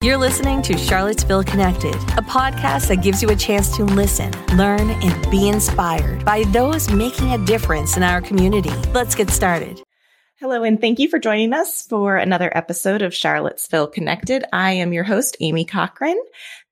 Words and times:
You're 0.00 0.16
listening 0.16 0.62
to 0.62 0.78
Charlottesville 0.78 1.42
Connected, 1.42 1.96
a 1.96 2.22
podcast 2.22 2.86
that 2.86 3.02
gives 3.02 3.20
you 3.20 3.30
a 3.30 3.34
chance 3.34 3.76
to 3.76 3.84
listen, 3.84 4.30
learn, 4.56 4.90
and 4.90 5.28
be 5.28 5.48
inspired 5.48 6.24
by 6.24 6.44
those 6.52 6.88
making 6.88 7.32
a 7.32 7.44
difference 7.44 7.96
in 7.96 8.04
our 8.04 8.20
community. 8.20 8.70
Let's 8.94 9.16
get 9.16 9.28
started. 9.28 9.82
Hello, 10.36 10.62
and 10.62 10.80
thank 10.80 11.00
you 11.00 11.08
for 11.08 11.18
joining 11.18 11.52
us 11.52 11.82
for 11.82 12.16
another 12.16 12.56
episode 12.56 13.02
of 13.02 13.12
Charlottesville 13.12 13.88
Connected. 13.88 14.44
I 14.52 14.74
am 14.74 14.92
your 14.92 15.02
host, 15.02 15.36
Amy 15.40 15.64
Cochran. 15.64 16.16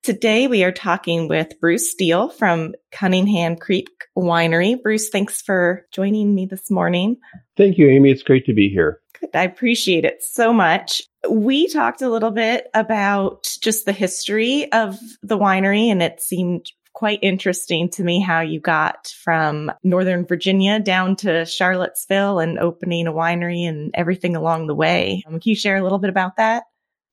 Today 0.05 0.47
we 0.47 0.63
are 0.63 0.71
talking 0.71 1.27
with 1.27 1.59
Bruce 1.61 1.97
Deal 1.97 2.29
from 2.29 2.75
Cunningham 2.93 3.57
Creek 3.57 3.89
Winery. 4.17 4.81
Bruce, 4.81 5.09
thanks 5.09 5.43
for 5.43 5.85
joining 5.91 6.33
me 6.33 6.47
this 6.47 6.71
morning. 6.71 7.17
Thank 7.57 7.77
you, 7.77 7.89
Amy. 7.89 8.13
It's 8.13 8.23
great 8.23 8.47
to 8.47 8.55
be 8.55 8.69
here. 8.69 9.01
Good. 9.19 9.31
I 9.35 9.43
appreciate 9.43 10.05
it 10.05 10.23
so 10.23 10.53
much. 10.53 11.03
We 11.31 11.69
talked 11.69 12.03
a 12.03 12.09
little 12.09 12.31
bit 12.31 12.69
about 12.75 13.57
just 13.61 13.85
the 13.85 13.93
history 13.93 14.71
of 14.73 14.99
the 15.23 15.39
winery, 15.39 15.87
and 15.87 16.03
it 16.03 16.21
seemed 16.21 16.71
quite 16.97 17.19
interesting 17.21 17.91
to 17.91 18.03
me 18.03 18.21
how 18.21 18.41
you 18.41 18.59
got 18.59 19.09
from 19.23 19.71
Northern 19.85 20.25
Virginia 20.25 20.81
down 20.81 21.15
to 21.17 21.45
Charlottesville 21.45 22.39
and 22.39 22.59
opening 22.59 23.07
a 23.07 23.13
winery 23.13 23.69
and 23.69 23.91
everything 23.95 24.35
along 24.35 24.67
the 24.67 24.75
way. 24.75 25.23
Um, 25.27 25.35
can 25.35 25.51
you 25.51 25.55
share 25.55 25.77
a 25.77 25.83
little 25.83 25.99
bit 25.99 26.09
about 26.09 26.37
that? 26.37 26.65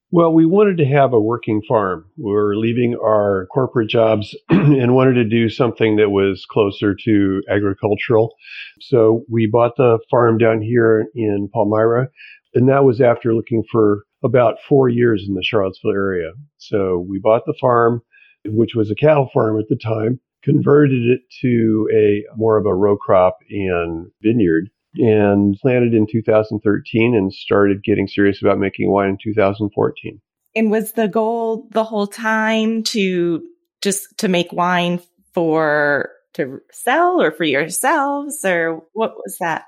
Well, 0.09 0.31
we 0.31 0.45
wanted 0.45 0.77
to 0.77 0.85
have 0.85 1.11
a 1.11 1.19
working 1.19 1.63
farm. 1.67 2.05
We 2.17 2.31
were 2.31 2.55
leaving 2.55 2.95
our 3.03 3.47
corporate 3.51 3.89
jobs 3.89 4.37
and 4.49 4.93
wanted 4.93 5.15
to 5.15 5.25
do 5.25 5.49
something 5.49 5.95
that 5.95 6.11
was 6.11 6.45
closer 6.49 6.95
to 7.03 7.41
agricultural. 7.49 8.35
So 8.79 9.25
we 9.27 9.47
bought 9.47 9.75
the 9.75 9.97
farm 10.11 10.37
down 10.37 10.61
here 10.61 11.07
in 11.15 11.49
Palmyra, 11.51 12.09
and 12.53 12.69
that 12.69 12.85
was 12.85 13.01
after 13.01 13.33
looking 13.33 13.63
for 13.71 14.03
about 14.23 14.55
four 14.67 14.89
years 14.89 15.25
in 15.27 15.33
the 15.33 15.43
Charlottesville 15.43 15.91
area. 15.91 16.31
So 16.57 17.05
we 17.07 17.19
bought 17.19 17.45
the 17.45 17.55
farm, 17.59 18.01
which 18.45 18.75
was 18.75 18.89
a 18.89 18.95
cattle 18.95 19.29
farm 19.33 19.59
at 19.59 19.67
the 19.69 19.75
time, 19.75 20.19
converted 20.43 21.03
it 21.03 21.21
to 21.41 21.89
a 21.93 22.23
more 22.37 22.57
of 22.57 22.65
a 22.65 22.73
row 22.73 22.97
crop 22.97 23.37
and 23.49 24.07
vineyard 24.21 24.69
and 24.95 25.57
planted 25.61 25.93
in 25.93 26.05
2013 26.09 27.15
and 27.15 27.33
started 27.33 27.83
getting 27.83 28.07
serious 28.07 28.41
about 28.41 28.59
making 28.59 28.91
wine 28.91 29.09
in 29.09 29.17
2014. 29.23 30.21
And 30.55 30.69
was 30.69 30.91
the 30.91 31.07
goal 31.07 31.67
the 31.71 31.83
whole 31.83 32.07
time 32.07 32.83
to 32.83 33.43
just 33.81 34.07
to 34.19 34.27
make 34.27 34.53
wine 34.53 35.01
for 35.33 36.11
to 36.33 36.59
sell 36.71 37.21
or 37.21 37.31
for 37.31 37.43
yourselves 37.43 38.45
or 38.45 38.83
what 38.93 39.15
was 39.15 39.37
that? 39.39 39.63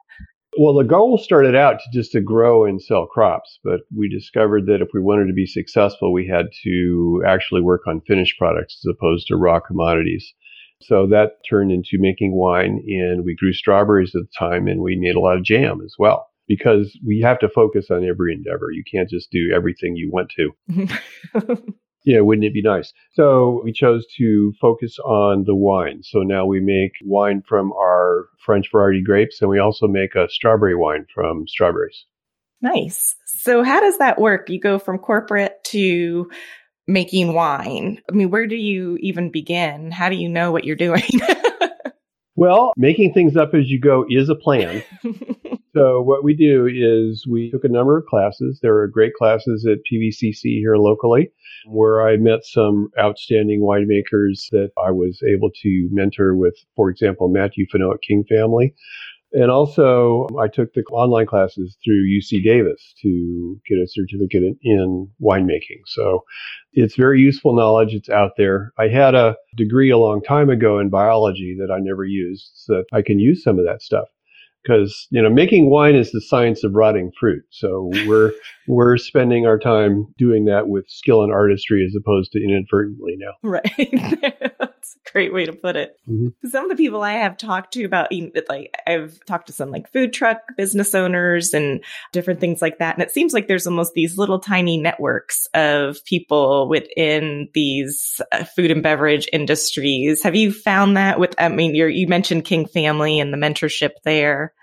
Well, 0.58 0.73
the 0.73 0.84
goal 0.84 1.17
started 1.17 1.56
out 1.56 1.80
to 1.80 1.86
just 1.92 2.14
to 2.14 2.22
grow 2.22 2.66
and 2.66 2.81
sell 2.81 3.08
crops, 3.08 3.59
but 3.64 3.81
we 3.95 4.08
discovered 4.08 4.67
that 4.67 4.81
if 4.81 4.89
we 4.94 5.02
wanted 5.02 5.28
to 5.28 5.34
be 5.34 5.45
successful, 5.45 6.14
we 6.14 6.28
had 6.28 6.45
to 6.64 7.23
actually 7.28 7.62
work 7.62 7.81
on 7.88 8.02
finished 8.02 8.38
products 8.38 8.80
as 8.84 8.94
opposed 8.95 9.28
to 9.28 9.36
raw 9.36 9.59
commodities. 9.59 10.34
So 10.81 11.08
that 11.08 11.38
turned 11.50 11.72
into 11.72 11.97
making 12.00 12.36
wine, 12.36 12.84
and 12.88 13.25
we 13.25 13.36
grew 13.36 13.53
strawberries 13.53 14.16
at 14.16 14.22
the 14.22 14.28
time, 14.38 14.67
and 14.67 14.81
we 14.81 14.97
made 14.97 15.16
a 15.16 15.20
lot 15.20 15.38
of 15.38 15.44
jam 15.44 15.81
as 15.84 15.95
well. 15.97 16.28
Because 16.47 16.97
we 17.06 17.22
have 17.22 17.40
to 17.40 17.50
focus 17.50 17.88
on 17.90 18.06
every 18.06 18.31
endeavor. 18.31 18.72
You 18.72 18.84
can't 18.90 19.09
just 19.09 19.31
do 19.31 19.52
everything 19.53 19.95
you 19.95 20.12
want 20.12 20.31
to. 20.38 21.73
yeah, 22.06 22.22
wouldn't 22.22 22.45
it 22.45 22.53
be 22.53 22.61
nice? 22.61 22.94
So 23.14 23.61
we 23.64 23.73
chose 23.73 24.06
to 24.17 24.53
focus 24.61 24.98
on 25.00 25.44
the 25.45 25.56
wine. 25.56 26.02
So 26.03 26.20
now 26.20 26.45
we 26.45 26.62
make 26.62 26.94
wine 27.03 27.44
from 27.47 27.73
our 27.73 28.28
French 28.45 28.67
variety 28.72 29.03
grapes, 29.03 29.42
and 29.42 29.50
we 29.50 29.59
also 29.59 29.88
make 29.88 30.16
a 30.16 30.30
strawberry 30.30 30.75
wine 30.75 31.08
from 31.14 31.47
strawberries. 31.47 32.06
Nice. 32.62 33.16
So 33.25 33.64
how 33.64 33.80
does 33.80 33.97
that 33.97 34.20
work? 34.20 34.50
You 34.50 34.59
go 34.59 34.80
from 34.80 35.00
corporate 35.00 35.64
to 35.66 36.30
making 36.88 37.34
wine? 37.34 38.02
I 38.09 38.16
mean, 38.16 38.30
where 38.30 38.47
do 38.47 38.56
you 38.56 38.97
even 39.02 39.31
begin? 39.31 39.92
How 39.92 40.09
do 40.09 40.16
you 40.16 40.30
know 40.30 40.52
what 40.52 40.64
you're 40.64 40.75
doing? 40.75 41.03
well, 42.36 42.72
making 42.78 43.14
things 43.14 43.36
up 43.36 43.53
as 43.53 43.67
you 43.67 43.80
go 43.80 44.06
is 44.09 44.30
a 44.30 44.35
plan. 44.35 44.84
so, 45.75 46.02
what 46.02 46.24
we 46.24 46.34
do 46.34 46.68
is 46.72 47.28
we 47.30 47.52
took 47.52 47.66
a 47.66 47.69
number 47.69 47.97
of 47.97 48.06
classes. 48.06 48.59
There 48.62 48.78
are 48.78 48.88
great 48.88 49.13
classes 49.13 49.68
at 49.69 49.80
PVCC 49.91 50.59
here 50.59 50.78
locally 50.78 51.31
where 51.68 52.08
I 52.08 52.16
met 52.16 52.46
some 52.46 52.90
outstanding 52.97 53.59
winemakers 53.59 54.50
that 54.52 54.72
I 54.81 54.91
was 54.91 55.22
able 55.28 55.50
to 55.64 55.90
mentor 55.91 56.34
with, 56.34 56.56
for 56.78 56.90
example, 56.90 57.28
Matthieu 57.28 57.66
Finot 57.74 57.96
at 57.96 58.02
King 58.02 58.24
Family. 58.30 58.74
And 59.34 59.52
also, 59.52 60.30
I 60.40 60.47
took 60.47 60.74
the 60.74 60.84
online 60.91 61.25
classes 61.25 61.75
through 61.84 62.08
UC 62.08 62.41
Davis 62.41 62.94
to 63.02 63.59
get 63.68 63.75
a 63.75 63.88
certificate 63.88 64.44
in, 64.44 64.58
in, 64.62 65.09
winemaking. 65.22 65.81
So 65.88 66.24
it's 66.72 66.96
very 66.96 67.19
useful 67.19 67.53
knowledge. 67.53 67.94
It's 67.94 68.08
out 68.08 68.31
there. 68.38 68.72
I 68.80 68.88
had 68.88 69.14
a 69.14 69.35
degree 69.58 69.90
a 69.90 69.97
long 69.97 70.22
time 70.22 70.50
ago 70.50 70.80
in 70.80 70.90
biology 70.90 71.53
that 71.59 71.69
I 71.69 71.80
never 71.81 72.06
used, 72.06 72.52
so 72.56 72.85
I 72.94 73.02
can 73.02 73.19
use 73.19 73.44
some 73.44 73.59
of 73.59 73.66
that 73.66 73.81
stuff 73.81 74.08
because 74.66 75.08
you 75.12 75.22
know 75.22 75.30
making 75.30 75.70
wine 75.70 75.96
is 75.96 76.12
the 76.12 76.22
science 76.22 76.64
of 76.64 76.74
rotting 76.74 77.12
fruit. 77.20 77.44
So 77.52 77.90
we're 78.06 78.31
we're 78.68 78.98
spending 78.98 79.46
our 79.46 79.59
time 79.59 80.08
doing 80.18 80.46
that 80.46 80.68
with 80.68 80.86
skill 80.90 81.24
and 81.24 81.31
artistry 81.31 81.86
as 81.86 81.96
opposed 81.96 82.31
to 82.34 82.44
inadvertently 82.44 83.18
now. 83.18 83.34
Right 83.44 84.72
that's 84.85 85.07
a 85.07 85.12
great 85.12 85.34
way 85.34 85.46
to 85.46 85.53
put 85.53 85.75
it 85.75 85.97
mm-hmm. 86.07 86.28
some 86.47 86.66
of 86.66 86.69
the 86.69 86.81
people 86.81 87.01
i 87.01 87.13
have 87.13 87.38
talked 87.38 87.73
to 87.73 87.84
about 87.84 88.09
like 88.50 88.73
i've 88.88 89.19
talked 89.25 89.47
to 89.47 89.53
some 89.53 89.72
like 89.72 89.91
food 89.91 90.13
truck 90.13 90.41
business 90.57 90.94
owners 90.94 91.53
and 91.53 91.84
different 92.12 92.40
things 92.40 92.62
like 92.62 92.79
that 92.79 92.96
and 92.96 93.03
it 93.03 93.12
seems 93.12 93.34
like 93.34 93.47
there's 93.47 93.68
almost 93.68 93.94
these 93.94 94.18
little 94.18 94.40
tiny 94.40 94.78
networks 94.78 95.47
of 95.53 96.03
people 96.06 96.68
within 96.68 97.50
these 97.53 98.22
uh, 98.31 98.44
food 98.44 98.72
and 98.72 98.84
beverage 98.84 99.28
industries 99.34 100.22
have 100.23 100.35
you 100.35 100.51
found 100.51 100.97
that 100.97 101.19
with 101.19 101.34
i 101.38 101.47
mean 101.47 101.73
you 101.75 102.07
mentioned 102.07 102.46
king 102.46 102.66
family 102.66 103.19
and 103.19 103.34
the 103.34 103.38
mentorship 103.38 103.91
there 104.03 104.53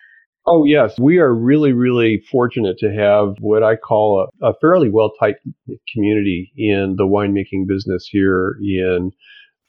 Oh, 0.44 0.65
yes. 0.65 0.99
We 0.99 1.19
are 1.19 1.33
really, 1.33 1.72
really 1.72 2.21
fortunate 2.28 2.77
to 2.78 2.93
have 2.93 3.37
what 3.39 3.62
I 3.62 3.77
call 3.77 4.27
a, 4.43 4.49
a 4.49 4.54
fairly 4.60 4.91
well 4.91 5.12
tight 5.21 5.37
community 5.94 6.53
in 6.56 6.97
the 6.99 7.04
winemaking 7.04 7.69
business 7.69 8.09
here 8.10 8.56
in 8.60 9.12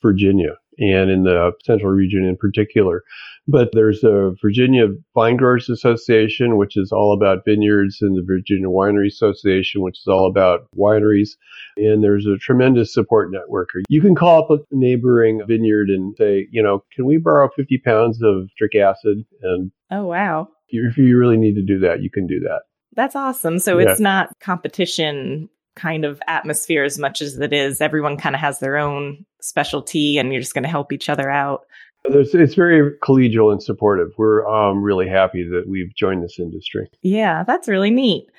Virginia 0.04 0.52
and 0.78 1.10
in 1.10 1.24
the 1.24 1.52
central 1.66 1.92
region 1.92 2.24
in 2.26 2.38
particular. 2.38 3.04
But 3.48 3.70
there's 3.74 4.04
a 4.04 4.34
Virginia 4.42 4.88
Vine 5.16 5.38
Growers 5.38 5.70
Association, 5.70 6.58
which 6.58 6.78
is 6.78 6.92
all 6.92 7.14
about 7.14 7.46
vineyards, 7.46 7.98
and 8.02 8.16
the 8.16 8.24
Virginia 8.26 8.68
Winery 8.68 9.08
Association, 9.08 9.82
which 9.82 9.98
is 10.00 10.08
all 10.08 10.28
about 10.28 10.68
wineries. 10.78 11.30
And 11.78 12.04
there's 12.04 12.26
a 12.26 12.38
tremendous 12.38 12.94
support 12.94 13.32
network. 13.32 13.70
You 13.90 14.02
can 14.02 14.16
call 14.16 14.44
up 14.44 14.52
a 14.52 14.64
neighboring 14.72 15.42
vineyard 15.48 15.90
and 15.90 16.16
say, 16.18 16.48
you 16.52 16.64
know, 16.64 16.84
can 16.96 17.06
we 17.06 17.18
borrow 17.18 17.50
50 17.56 17.80
pounds 17.80 18.22
of 18.22 18.50
citric 18.52 18.76
acid? 18.76 19.26
And 19.42 19.72
oh, 19.92 20.06
wow 20.06 20.50
if 20.74 20.98
you 20.98 21.18
really 21.18 21.38
need 21.38 21.56
to 21.56 21.62
do 21.62 21.80
that, 21.80 22.02
you 22.02 22.10
can 22.10 22.28
do 22.28 22.40
that. 22.42 22.62
That's 22.96 23.16
awesome. 23.16 23.60
So 23.60 23.80
yeah. 23.80 23.92
it's 23.92 24.00
not 24.00 24.40
competition 24.40 25.50
kind 25.76 26.06
of 26.06 26.22
atmosphere 26.28 26.84
as 26.84 27.00
much 27.00 27.22
as 27.22 27.38
it 27.40 27.54
is 27.54 27.82
everyone 27.82 28.18
kind 28.18 28.36
of 28.36 28.42
has 28.42 28.60
their 28.60 28.78
own 28.78 29.26
specialty 29.42 30.18
and 30.18 30.32
you're 30.32 30.42
just 30.42 30.54
going 30.54 30.64
to 30.64 30.70
help 30.70 30.94
each 30.94 31.10
other 31.10 31.30
out. 31.30 31.66
There's, 32.10 32.34
it's 32.36 32.56
very 32.56 32.98
collegial 33.00 33.52
and 33.52 33.64
supportive. 33.64 34.10
We're 34.18 34.46
um, 34.48 34.84
really 34.84 35.08
happy 35.08 35.44
that 35.44 35.68
we've 35.68 35.94
joined 35.96 36.24
this 36.24 36.38
industry. 36.38 36.90
Yeah, 37.02 37.44
that's 37.44 37.68
really 37.68 37.92
neat. 37.92 38.30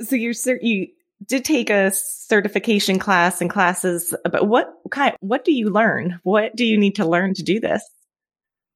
So 0.00 0.16
you're 0.16 0.34
you 0.60 0.88
did 1.26 1.44
take 1.44 1.70
a 1.70 1.92
certification 1.92 2.98
class 2.98 3.40
and 3.40 3.48
classes, 3.48 4.14
but 4.24 4.48
what 4.48 4.74
kind? 4.90 5.14
What 5.20 5.44
do 5.44 5.52
you 5.52 5.70
learn? 5.70 6.18
What 6.24 6.56
do 6.56 6.64
you 6.64 6.76
need 6.76 6.96
to 6.96 7.06
learn 7.06 7.34
to 7.34 7.42
do 7.42 7.60
this? 7.60 7.88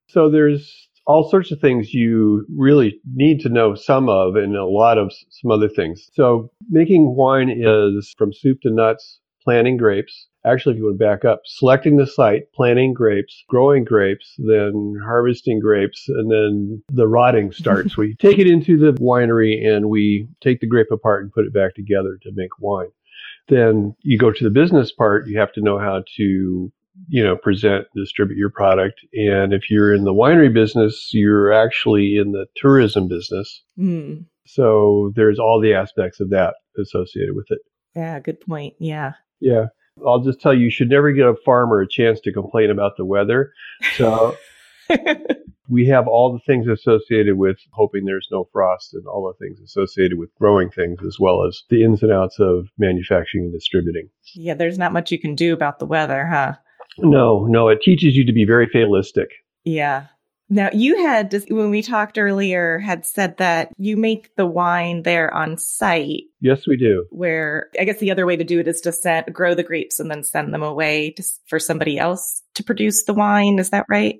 So 0.07 0.29
there's 0.29 0.88
all 1.09 1.27
sorts 1.27 1.51
of 1.51 1.59
things 1.59 1.91
you 1.91 2.45
really 2.55 3.01
need 3.15 3.39
to 3.39 3.49
know 3.49 3.73
some 3.73 4.07
of 4.07 4.35
and 4.35 4.55
a 4.55 4.63
lot 4.63 4.99
of 4.99 5.11
some 5.31 5.49
other 5.49 5.67
things. 5.67 6.07
So 6.13 6.51
making 6.69 7.15
wine 7.15 7.49
is 7.49 8.13
from 8.15 8.31
soup 8.31 8.61
to 8.61 8.69
nuts, 8.69 9.19
planting 9.43 9.75
grapes. 9.75 10.27
Actually, 10.45 10.73
if 10.73 10.77
you 10.77 10.85
want 10.85 10.99
to 10.99 11.03
back 11.03 11.25
up, 11.25 11.41
selecting 11.45 11.97
the 11.97 12.05
site, 12.05 12.43
planting 12.53 12.93
grapes, 12.93 13.43
growing 13.49 13.83
grapes, 13.83 14.35
then 14.37 14.97
harvesting 15.03 15.59
grapes, 15.59 16.07
and 16.09 16.31
then 16.31 16.83
the 16.93 17.07
rotting 17.07 17.51
starts. 17.51 17.97
we 17.97 18.13
take 18.19 18.37
it 18.37 18.47
into 18.47 18.77
the 18.77 18.93
winery 19.01 19.67
and 19.67 19.89
we 19.89 20.27
take 20.41 20.59
the 20.59 20.67
grape 20.67 20.91
apart 20.91 21.23
and 21.23 21.33
put 21.33 21.45
it 21.45 21.53
back 21.53 21.73
together 21.73 22.19
to 22.21 22.31
make 22.35 22.51
wine. 22.59 22.91
Then 23.47 23.95
you 24.03 24.19
go 24.19 24.31
to 24.31 24.43
the 24.43 24.51
business 24.51 24.91
part, 24.91 25.27
you 25.27 25.39
have 25.39 25.53
to 25.53 25.61
know 25.61 25.79
how 25.79 26.03
to 26.17 26.71
you 27.07 27.23
know, 27.23 27.35
present, 27.35 27.87
distribute 27.95 28.37
your 28.37 28.49
product. 28.49 28.99
And 29.13 29.53
if 29.53 29.69
you're 29.69 29.93
in 29.93 30.03
the 30.03 30.13
winery 30.13 30.53
business, 30.53 31.09
you're 31.13 31.53
actually 31.53 32.17
in 32.17 32.31
the 32.31 32.45
tourism 32.55 33.07
business. 33.07 33.63
Mm. 33.77 34.25
So 34.45 35.11
there's 35.15 35.39
all 35.39 35.61
the 35.61 35.73
aspects 35.73 36.19
of 36.19 36.29
that 36.31 36.55
associated 36.79 37.35
with 37.35 37.47
it. 37.49 37.59
Yeah, 37.95 38.19
good 38.19 38.39
point. 38.41 38.75
Yeah. 38.79 39.13
Yeah. 39.39 39.65
I'll 40.05 40.21
just 40.21 40.39
tell 40.39 40.53
you, 40.53 40.65
you 40.65 40.71
should 40.71 40.89
never 40.89 41.11
give 41.11 41.27
a 41.27 41.35
farmer 41.45 41.81
a 41.81 41.87
chance 41.87 42.19
to 42.21 42.33
complain 42.33 42.69
about 42.69 42.97
the 42.97 43.05
weather. 43.05 43.51
So 43.95 44.35
we 45.69 45.85
have 45.87 46.07
all 46.07 46.33
the 46.33 46.39
things 46.39 46.67
associated 46.67 47.37
with 47.37 47.57
hoping 47.71 48.05
there's 48.05 48.27
no 48.31 48.47
frost 48.51 48.93
and 48.93 49.05
all 49.05 49.27
the 49.27 49.45
things 49.45 49.59
associated 49.59 50.17
with 50.17 50.33
growing 50.35 50.69
things 50.69 50.99
as 51.05 51.17
well 51.19 51.45
as 51.45 51.63
the 51.69 51.83
ins 51.83 52.01
and 52.01 52.11
outs 52.11 52.39
of 52.39 52.69
manufacturing 52.77 53.45
and 53.45 53.53
distributing. 53.53 54.09
Yeah, 54.33 54.53
there's 54.53 54.77
not 54.77 54.93
much 54.93 55.11
you 55.11 55.19
can 55.19 55.35
do 55.35 55.53
about 55.53 55.79
the 55.79 55.85
weather, 55.85 56.25
huh? 56.25 56.53
No, 57.01 57.45
no, 57.45 57.69
it 57.69 57.81
teaches 57.81 58.15
you 58.15 58.25
to 58.25 58.33
be 58.33 58.45
very 58.45 58.67
fatalistic. 58.71 59.29
Yeah. 59.63 60.07
Now, 60.51 60.69
you 60.73 61.05
had, 61.05 61.31
when 61.49 61.69
we 61.69 61.83
talked 61.83 62.17
earlier, 62.17 62.79
had 62.79 63.05
said 63.05 63.37
that 63.37 63.71
you 63.77 63.95
make 63.95 64.35
the 64.35 64.47
wine 64.47 65.03
there 65.03 65.31
on 65.31 65.57
site. 65.57 66.23
Yes, 66.41 66.65
we 66.65 66.75
do. 66.75 67.05
Where 67.11 67.69
I 67.79 67.83
guess 67.83 67.99
the 67.99 68.09
other 68.09 68.25
way 68.25 68.35
to 68.35 68.43
do 68.43 68.59
it 68.59 68.67
is 68.67 68.81
to 68.81 68.91
send, 68.91 69.31
grow 69.31 69.53
the 69.53 69.63
grapes 69.63 69.99
and 69.99 70.09
then 70.09 70.23
send 70.23 70.51
them 70.51 70.63
away 70.63 71.11
to, 71.11 71.23
for 71.47 71.59
somebody 71.59 71.99
else 71.99 72.41
to 72.55 72.63
produce 72.63 73.03
the 73.03 73.13
wine. 73.13 73.59
Is 73.59 73.69
that 73.69 73.85
right? 73.89 74.15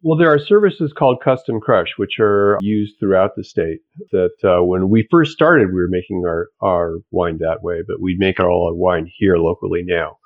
Well, 0.00 0.16
there 0.16 0.32
are 0.32 0.38
services 0.38 0.94
called 0.96 1.20
Custom 1.22 1.60
Crush, 1.60 1.98
which 1.98 2.18
are 2.18 2.56
used 2.62 2.94
throughout 2.98 3.32
the 3.36 3.44
state. 3.44 3.80
That 4.12 4.36
uh, 4.44 4.64
when 4.64 4.88
we 4.88 5.06
first 5.10 5.32
started, 5.32 5.68
we 5.68 5.80
were 5.80 5.88
making 5.88 6.22
our, 6.26 6.48
our 6.62 6.98
wine 7.10 7.38
that 7.40 7.62
way, 7.62 7.82
but 7.86 8.00
we 8.00 8.16
make 8.16 8.40
all 8.40 8.68
our 8.68 8.74
wine 8.74 9.10
here 9.18 9.36
locally 9.36 9.82
now. 9.84 10.18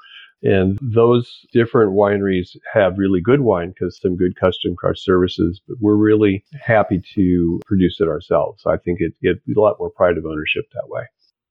And 0.43 0.79
those 0.83 1.31
different 1.53 1.93
wineries 1.93 2.57
have 2.73 2.99
really 2.99 3.21
good 3.21 3.41
wine 3.41 3.69
because 3.69 4.01
some 4.01 4.17
good 4.17 4.35
custom 4.37 4.75
crush 4.77 5.01
services, 5.01 5.61
but 5.69 5.77
we're 5.81 5.97
really 5.97 6.45
happy 6.61 7.01
to 7.15 7.61
produce 7.67 8.01
it 8.01 8.09
ourselves. 8.09 8.65
I 8.67 8.77
think 8.77 8.99
it 9.01 9.13
gives 9.23 9.39
a 9.57 9.61
lot 9.61 9.77
more 9.79 9.91
pride 9.91 10.19
of 10.19 10.27
ownership 10.27 10.65
that 10.73 10.89
way. 10.89 11.03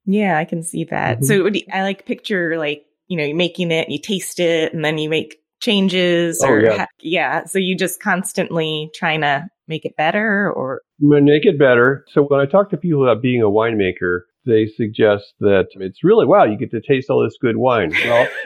Yeah, 0.06 0.38
I 0.38 0.46
can 0.46 0.64
see 0.64 0.84
that. 0.86 1.22
Mm-hmm. 1.22 1.26
So 1.26 1.62
I 1.72 1.84
like 1.84 2.06
picture 2.06 2.58
like, 2.58 2.84
you 3.08 3.18
know, 3.18 3.24
you're 3.24 3.36
making 3.36 3.72
it, 3.72 3.90
you 3.90 4.00
taste 4.00 4.40
it, 4.40 4.74
and 4.74 4.84
then 4.84 4.98
you 4.98 5.10
make 5.10 5.38
changes 5.62 6.42
oh, 6.44 6.50
or 6.50 6.62
yeah. 6.62 6.78
Ha- 6.78 6.88
yeah. 7.00 7.46
So 7.46 7.60
you 7.60 7.78
just 7.78 8.02
constantly 8.02 8.90
trying 8.96 9.22
to 9.22 9.48
make 9.68 9.86
it 9.86 9.96
better 9.96 10.52
or 10.52 10.82
make 11.00 11.46
it 11.46 11.58
better. 11.58 12.04
So 12.12 12.24
when 12.24 12.40
I 12.40 12.46
talk 12.46 12.70
to 12.72 12.78
people 12.78 13.04
about 13.04 13.22
being 13.22 13.42
a 13.42 13.46
winemaker, 13.46 14.22
they 14.46 14.68
suggest 14.68 15.34
that 15.40 15.68
it's 15.76 16.04
really 16.04 16.26
wow, 16.26 16.44
you 16.44 16.58
get 16.58 16.72
to 16.72 16.82
taste 16.82 17.10
all 17.10 17.24
this 17.24 17.38
good 17.40 17.58
wine. 17.58 17.92
Well, 18.06 18.28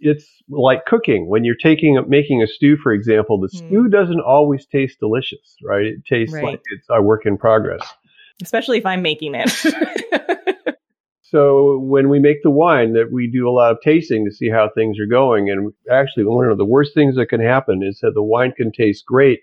it's 0.00 0.26
like 0.48 0.84
cooking. 0.86 1.28
When 1.28 1.44
you're 1.44 1.56
taking 1.56 2.02
making 2.08 2.42
a 2.42 2.46
stew, 2.46 2.76
for 2.76 2.92
example, 2.92 3.40
the 3.40 3.48
mm. 3.48 3.56
stew 3.56 3.88
doesn't 3.88 4.20
always 4.20 4.66
taste 4.66 5.00
delicious, 5.00 5.56
right? 5.62 5.86
It 5.86 6.04
tastes 6.08 6.34
right. 6.34 6.44
like 6.44 6.62
it's 6.72 6.86
a 6.90 7.02
work 7.02 7.26
in 7.26 7.36
progress. 7.36 7.86
Especially 8.42 8.78
if 8.78 8.86
I'm 8.86 9.02
making 9.02 9.34
it. 9.34 9.50
so 11.22 11.78
when 11.78 12.08
we 12.08 12.18
make 12.18 12.42
the 12.42 12.50
wine, 12.50 12.92
that 12.94 13.12
we 13.12 13.30
do 13.30 13.48
a 13.48 13.52
lot 13.52 13.72
of 13.72 13.78
tasting 13.82 14.24
to 14.24 14.32
see 14.32 14.50
how 14.50 14.70
things 14.74 14.98
are 14.98 15.06
going. 15.06 15.50
And 15.50 15.72
actually, 15.90 16.24
one 16.24 16.50
of 16.50 16.58
the 16.58 16.64
worst 16.64 16.94
things 16.94 17.16
that 17.16 17.26
can 17.26 17.40
happen 17.40 17.82
is 17.82 18.00
that 18.02 18.12
the 18.14 18.22
wine 18.22 18.52
can 18.52 18.72
taste 18.72 19.06
great 19.06 19.40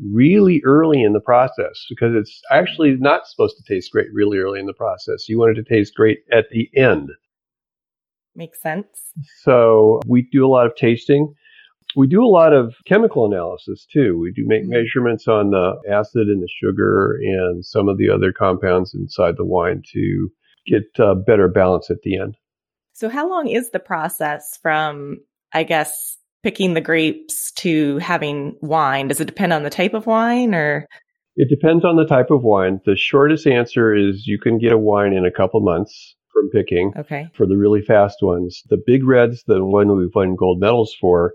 really 0.00 0.60
early 0.64 1.02
in 1.02 1.12
the 1.12 1.20
process 1.20 1.86
because 1.88 2.14
it's 2.14 2.40
actually 2.50 2.96
not 2.98 3.26
supposed 3.26 3.56
to 3.56 3.62
taste 3.62 3.92
great 3.92 4.12
really 4.12 4.38
early 4.38 4.60
in 4.60 4.66
the 4.66 4.74
process. 4.74 5.28
You 5.28 5.38
want 5.38 5.56
it 5.56 5.62
to 5.62 5.68
taste 5.68 5.94
great 5.94 6.20
at 6.32 6.46
the 6.50 6.68
end. 6.76 7.10
Makes 8.34 8.60
sense. 8.60 8.86
So 9.42 10.00
we 10.06 10.22
do 10.32 10.44
a 10.44 10.48
lot 10.48 10.66
of 10.66 10.74
tasting. 10.74 11.32
We 11.96 12.08
do 12.08 12.24
a 12.24 12.26
lot 12.26 12.52
of 12.52 12.74
chemical 12.86 13.24
analysis 13.24 13.86
too. 13.92 14.18
We 14.18 14.32
do 14.32 14.42
make 14.46 14.62
mm-hmm. 14.62 14.70
measurements 14.70 15.28
on 15.28 15.50
the 15.50 15.74
acid 15.88 16.28
and 16.28 16.42
the 16.42 16.48
sugar 16.48 17.16
and 17.22 17.64
some 17.64 17.88
of 17.88 17.98
the 17.98 18.10
other 18.10 18.32
compounds 18.32 18.94
inside 18.94 19.36
the 19.36 19.44
wine 19.44 19.82
to 19.92 20.28
get 20.66 20.82
a 20.98 21.14
better 21.14 21.46
balance 21.46 21.90
at 21.90 22.02
the 22.02 22.18
end. 22.18 22.36
So, 22.94 23.08
how 23.08 23.28
long 23.28 23.48
is 23.48 23.70
the 23.70 23.80
process 23.80 24.58
from, 24.60 25.18
I 25.52 25.62
guess, 25.62 26.16
picking 26.44 26.74
the 26.74 26.80
grapes 26.80 27.50
to 27.52 27.96
having 27.98 28.56
wine? 28.60 29.08
Does 29.08 29.20
it 29.20 29.24
depend 29.24 29.52
on 29.52 29.64
the 29.64 29.70
type 29.70 29.94
of 29.94 30.06
wine 30.06 30.54
or? 30.54 30.86
It 31.36 31.48
depends 31.48 31.84
on 31.84 31.96
the 31.96 32.06
type 32.06 32.30
of 32.30 32.44
wine. 32.44 32.80
The 32.84 32.96
shortest 32.96 33.46
answer 33.46 33.92
is 33.92 34.26
you 34.26 34.38
can 34.38 34.58
get 34.58 34.70
a 34.70 34.78
wine 34.78 35.14
in 35.14 35.24
a 35.24 35.32
couple 35.32 35.60
months 35.60 36.14
from 36.32 36.50
picking. 36.50 36.92
Okay. 36.96 37.28
For 37.34 37.46
the 37.46 37.56
really 37.56 37.80
fast 37.80 38.18
ones, 38.20 38.62
the 38.68 38.80
big 38.86 39.04
reds, 39.04 39.42
the 39.46 39.64
one 39.64 39.96
we've 39.96 40.14
won 40.14 40.36
gold 40.36 40.60
medals 40.60 40.94
for, 41.00 41.32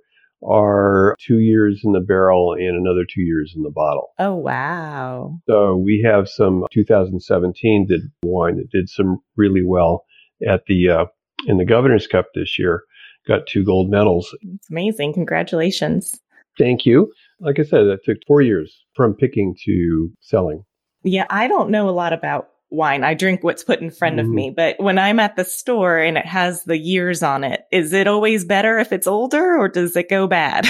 are 0.48 1.18
two 1.20 1.40
years 1.40 1.82
in 1.84 1.92
the 1.92 2.00
barrel 2.00 2.54
and 2.54 2.78
another 2.78 3.04
two 3.04 3.22
years 3.22 3.54
in 3.58 3.64
the 3.64 3.72
bottle. 3.72 4.12
Oh 4.20 4.36
wow! 4.36 5.40
So 5.50 5.76
we 5.76 6.08
have 6.10 6.30
some 6.30 6.64
2017 6.72 7.88
did 7.90 8.02
wine 8.24 8.56
that 8.56 8.70
did 8.72 8.88
some 8.88 9.18
really 9.36 9.64
well 9.66 10.06
at 10.48 10.62
the 10.68 10.90
uh, 10.90 11.06
in 11.48 11.58
the 11.58 11.66
Governor's 11.66 12.08
Cup 12.08 12.28
this 12.34 12.58
year 12.58 12.84
got 13.28 13.48
two 13.48 13.64
gold 13.64 13.90
medals. 13.90 14.34
It's 14.42 14.70
amazing. 14.70 15.14
Congratulations. 15.14 16.20
Thank 16.58 16.86
you. 16.86 17.12
Like 17.40 17.60
I 17.60 17.64
said, 17.64 17.86
that 17.86 18.04
took 18.04 18.18
four 18.28 18.42
years 18.42 18.84
from 18.96 19.14
picking 19.14 19.56
to 19.66 20.12
selling. 20.20 20.64
Yeah, 21.04 21.26
I 21.30 21.48
don't 21.48 21.70
know 21.70 21.90
a 21.90 21.92
lot 21.92 22.12
about 22.12 22.50
wine. 22.70 23.04
I 23.04 23.14
drink 23.14 23.44
what's 23.44 23.64
put 23.64 23.80
in 23.80 23.90
front 23.90 24.18
mm. 24.18 24.20
of 24.20 24.26
mm-hmm. 24.26 24.36
me, 24.36 24.54
but 24.56 24.76
when 24.80 24.98
I'm 24.98 25.20
at 25.20 25.36
the 25.36 25.46
store 25.46 25.98
and 25.98 26.18
it 26.18 26.26
has 26.26 26.64
the 26.64 26.78
years 26.78 27.24
on 27.24 27.44
it, 27.44 27.62
is 27.72 27.94
it 27.94 28.08
always 28.08 28.46
better 28.46 28.78
if 28.80 28.92
it's 28.92 29.08
older 29.08 29.58
or 29.58 29.70
does 29.70 29.96
it 29.96 30.10
go 30.10 30.28
bad? 30.28 30.68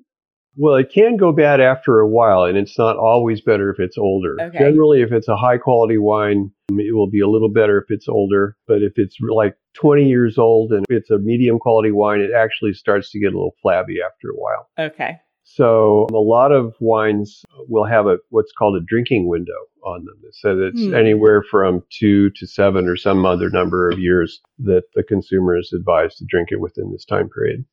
Well, 0.55 0.75
it 0.75 0.91
can 0.93 1.17
go 1.17 1.31
bad 1.31 1.61
after 1.61 1.99
a 1.99 2.07
while, 2.07 2.43
and 2.43 2.57
it's 2.57 2.77
not 2.77 2.97
always 2.97 3.41
better 3.41 3.69
if 3.69 3.79
it's 3.79 3.97
older. 3.97 4.35
Okay. 4.39 4.59
Generally, 4.59 5.01
if 5.01 5.11
it's 5.11 5.29
a 5.29 5.37
high 5.37 5.57
quality 5.57 5.97
wine, 5.97 6.51
it 6.69 6.93
will 6.93 7.09
be 7.09 7.21
a 7.21 7.29
little 7.29 7.49
better 7.49 7.77
if 7.77 7.85
it's 7.89 8.09
older. 8.09 8.57
But 8.67 8.81
if 8.81 8.93
it's 8.97 9.17
like 9.21 9.55
20 9.75 10.07
years 10.07 10.37
old 10.37 10.71
and 10.71 10.85
it's 10.89 11.09
a 11.09 11.17
medium 11.17 11.57
quality 11.57 11.91
wine, 11.91 12.19
it 12.19 12.31
actually 12.35 12.73
starts 12.73 13.11
to 13.11 13.19
get 13.19 13.27
a 13.27 13.37
little 13.37 13.55
flabby 13.61 13.97
after 14.05 14.29
a 14.29 14.35
while. 14.35 14.69
Okay. 14.77 15.17
So 15.43 16.07
a 16.11 16.17
lot 16.17 16.51
of 16.51 16.75
wines 16.79 17.43
will 17.67 17.85
have 17.85 18.05
a 18.05 18.17
what's 18.29 18.53
called 18.53 18.75
a 18.75 18.85
drinking 18.85 19.27
window 19.27 19.67
on 19.83 20.05
them. 20.05 20.15
So 20.33 20.57
it's 20.59 20.81
hmm. 20.81 20.93
anywhere 20.93 21.43
from 21.49 21.83
two 21.89 22.29
to 22.37 22.47
seven 22.47 22.87
or 22.87 22.95
some 22.95 23.25
other 23.25 23.49
number 23.49 23.89
of 23.89 23.99
years 23.99 24.39
that 24.59 24.83
the 24.95 25.03
consumer 25.03 25.57
is 25.57 25.73
advised 25.73 26.17
to 26.19 26.25
drink 26.29 26.49
it 26.51 26.61
within 26.61 26.91
this 26.91 27.05
time 27.05 27.29
period. 27.29 27.65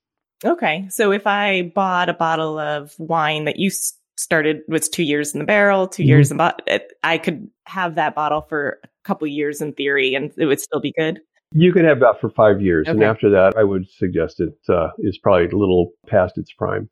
Okay. 0.44 0.86
So 0.90 1.12
if 1.12 1.26
I 1.26 1.72
bought 1.74 2.08
a 2.08 2.14
bottle 2.14 2.58
of 2.58 2.94
wine 2.98 3.44
that 3.44 3.58
you 3.58 3.70
started 4.16 4.60
was 4.68 4.88
two 4.88 5.02
years 5.02 5.32
in 5.34 5.38
the 5.40 5.44
barrel, 5.44 5.88
2 5.88 6.02
mm-hmm. 6.02 6.08
years 6.08 6.30
in 6.30 6.36
bottle, 6.36 6.64
I 7.02 7.18
could 7.18 7.48
have 7.66 7.96
that 7.96 8.14
bottle 8.14 8.42
for 8.42 8.78
a 8.84 8.88
couple 9.04 9.26
years 9.26 9.60
in 9.60 9.72
theory 9.72 10.14
and 10.14 10.32
it 10.36 10.46
would 10.46 10.60
still 10.60 10.80
be 10.80 10.92
good. 10.98 11.20
You 11.52 11.72
could 11.72 11.84
have 11.84 12.00
that 12.00 12.20
for 12.20 12.30
five 12.30 12.60
years. 12.60 12.86
Okay. 12.86 12.94
And 12.94 13.02
after 13.02 13.30
that, 13.30 13.54
I 13.56 13.64
would 13.64 13.88
suggest 13.90 14.40
it 14.40 14.54
uh, 14.68 14.88
is 14.98 15.18
probably 15.18 15.46
a 15.46 15.56
little 15.56 15.92
past 16.06 16.36
its 16.36 16.52
prime. 16.52 16.90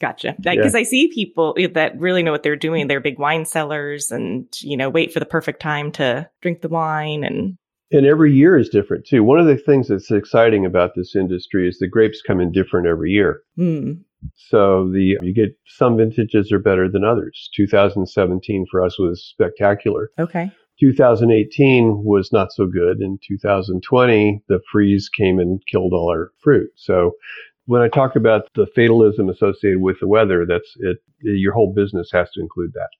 Gotcha. 0.00 0.34
Because 0.38 0.74
yeah. 0.74 0.80
I 0.80 0.82
see 0.82 1.08
people 1.08 1.56
that 1.72 1.98
really 1.98 2.22
know 2.22 2.32
what 2.32 2.42
they're 2.42 2.56
doing. 2.56 2.86
They're 2.86 3.00
big 3.00 3.18
wine 3.18 3.46
sellers 3.46 4.10
and, 4.10 4.46
you 4.60 4.76
know, 4.76 4.90
wait 4.90 5.12
for 5.12 5.20
the 5.20 5.26
perfect 5.26 5.60
time 5.60 5.90
to 5.92 6.28
drink 6.42 6.60
the 6.60 6.68
wine 6.68 7.24
and 7.24 7.56
and 7.92 8.06
every 8.06 8.32
year 8.34 8.56
is 8.56 8.68
different 8.68 9.06
too. 9.06 9.22
One 9.22 9.38
of 9.38 9.46
the 9.46 9.56
things 9.56 9.88
that's 9.88 10.10
exciting 10.10 10.66
about 10.66 10.92
this 10.96 11.14
industry 11.14 11.68
is 11.68 11.78
the 11.78 11.88
grapes 11.88 12.22
come 12.26 12.40
in 12.40 12.52
different 12.52 12.86
every 12.86 13.10
year. 13.10 13.42
Mm. 13.58 14.02
So 14.34 14.88
the 14.92 15.18
you 15.22 15.34
get 15.34 15.56
some 15.66 15.96
vintages 15.96 16.50
are 16.52 16.58
better 16.58 16.90
than 16.90 17.04
others. 17.04 17.48
2017 17.54 18.66
for 18.70 18.82
us 18.82 18.98
was 18.98 19.22
spectacular. 19.22 20.10
Okay. 20.18 20.50
2018 20.80 22.04
was 22.04 22.32
not 22.32 22.52
so 22.52 22.66
good. 22.66 23.00
In 23.00 23.18
2020, 23.26 24.42
the 24.48 24.60
freeze 24.70 25.08
came 25.08 25.38
and 25.38 25.62
killed 25.70 25.92
all 25.94 26.10
our 26.10 26.32
fruit. 26.42 26.70
So 26.76 27.12
when 27.64 27.80
I 27.80 27.88
talk 27.88 28.14
about 28.14 28.48
the 28.54 28.66
fatalism 28.74 29.28
associated 29.30 29.80
with 29.80 29.98
the 30.00 30.08
weather, 30.08 30.44
that's 30.46 30.74
it. 30.80 30.98
Your 31.20 31.54
whole 31.54 31.72
business 31.72 32.10
has 32.12 32.30
to 32.32 32.40
include 32.40 32.72
that. 32.74 32.90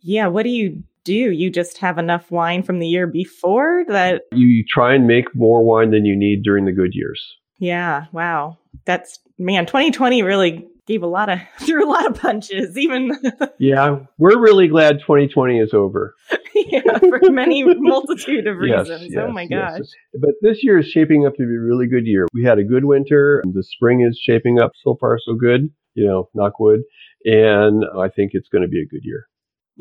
Yeah. 0.00 0.26
What 0.26 0.42
do 0.42 0.50
you 0.50 0.82
do? 1.08 1.30
You 1.32 1.50
just 1.50 1.78
have 1.78 1.96
enough 1.96 2.30
wine 2.30 2.62
from 2.62 2.78
the 2.78 2.86
year 2.86 3.06
before 3.06 3.84
that 3.88 4.22
you 4.32 4.62
try 4.68 4.94
and 4.94 5.06
make 5.06 5.34
more 5.34 5.64
wine 5.64 5.90
than 5.90 6.04
you 6.04 6.14
need 6.14 6.42
during 6.42 6.66
the 6.66 6.72
good 6.72 6.90
years. 6.92 7.36
Yeah, 7.58 8.04
wow. 8.12 8.58
That's 8.84 9.18
man, 9.38 9.64
2020 9.64 10.22
really 10.22 10.68
gave 10.86 11.02
a 11.02 11.06
lot 11.06 11.30
of 11.30 11.38
threw 11.60 11.84
a 11.84 11.90
lot 11.90 12.06
of 12.06 12.14
punches 12.14 12.76
even 12.76 13.10
Yeah, 13.58 14.00
we're 14.18 14.38
really 14.38 14.68
glad 14.68 15.00
2020 15.00 15.58
is 15.58 15.72
over. 15.72 16.14
yeah, 16.54 16.98
for 16.98 17.30
many 17.30 17.64
multitude 17.64 18.46
of 18.46 18.58
reasons. 18.58 18.88
Oh 18.90 18.92
yes, 18.92 19.10
yes, 19.10 19.24
oh 19.26 19.32
my 19.32 19.46
gosh. 19.46 19.78
Yes. 19.78 19.92
But 20.20 20.30
this 20.42 20.62
year 20.62 20.78
is 20.78 20.86
shaping 20.88 21.26
up 21.26 21.34
to 21.36 21.38
be 21.38 21.54
a 21.54 21.60
really 21.60 21.86
good 21.86 22.06
year. 22.06 22.26
We 22.34 22.44
had 22.44 22.58
a 22.58 22.64
good 22.64 22.84
winter, 22.84 23.42
the 23.44 23.64
spring 23.64 24.06
is 24.06 24.20
shaping 24.22 24.60
up 24.60 24.72
so 24.84 24.96
far 25.00 25.18
so 25.24 25.34
good, 25.34 25.70
you 25.94 26.06
know, 26.06 26.28
knock 26.34 26.60
wood, 26.60 26.80
and 27.24 27.82
I 27.98 28.08
think 28.08 28.32
it's 28.34 28.48
going 28.48 28.62
to 28.62 28.68
be 28.68 28.82
a 28.82 28.86
good 28.86 29.04
year 29.04 29.26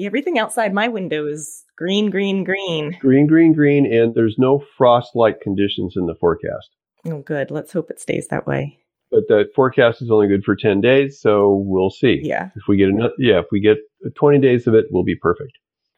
everything 0.05 0.37
outside 0.37 0.73
my 0.73 0.87
window 0.87 1.27
is 1.27 1.63
green, 1.77 2.09
green, 2.09 2.43
green. 2.43 2.97
Green, 2.99 3.27
green, 3.27 3.53
green, 3.53 3.91
and 3.91 4.13
there's 4.13 4.35
no 4.37 4.63
frost 4.77 5.11
like 5.15 5.41
conditions 5.41 5.95
in 5.95 6.05
the 6.05 6.15
forecast. 6.15 6.69
Oh, 7.05 7.21
good. 7.21 7.51
Let's 7.51 7.71
hope 7.71 7.89
it 7.89 7.99
stays 7.99 8.27
that 8.27 8.47
way. 8.47 8.79
But 9.09 9.27
the 9.27 9.45
forecast 9.55 10.01
is 10.01 10.11
only 10.11 10.27
good 10.27 10.43
for 10.43 10.55
10 10.55 10.81
days, 10.81 11.21
so 11.21 11.63
we'll 11.65 11.89
see. 11.89 12.19
Yeah. 12.21 12.49
If 12.55 12.63
we 12.67 12.77
get 12.77 12.89
enough, 12.89 13.11
yeah, 13.17 13.39
if 13.39 13.45
we 13.51 13.61
get 13.61 13.77
20 14.15 14.39
days 14.39 14.67
of 14.67 14.73
it, 14.73 14.85
we'll 14.91 15.03
be 15.03 15.15
perfect. 15.15 15.53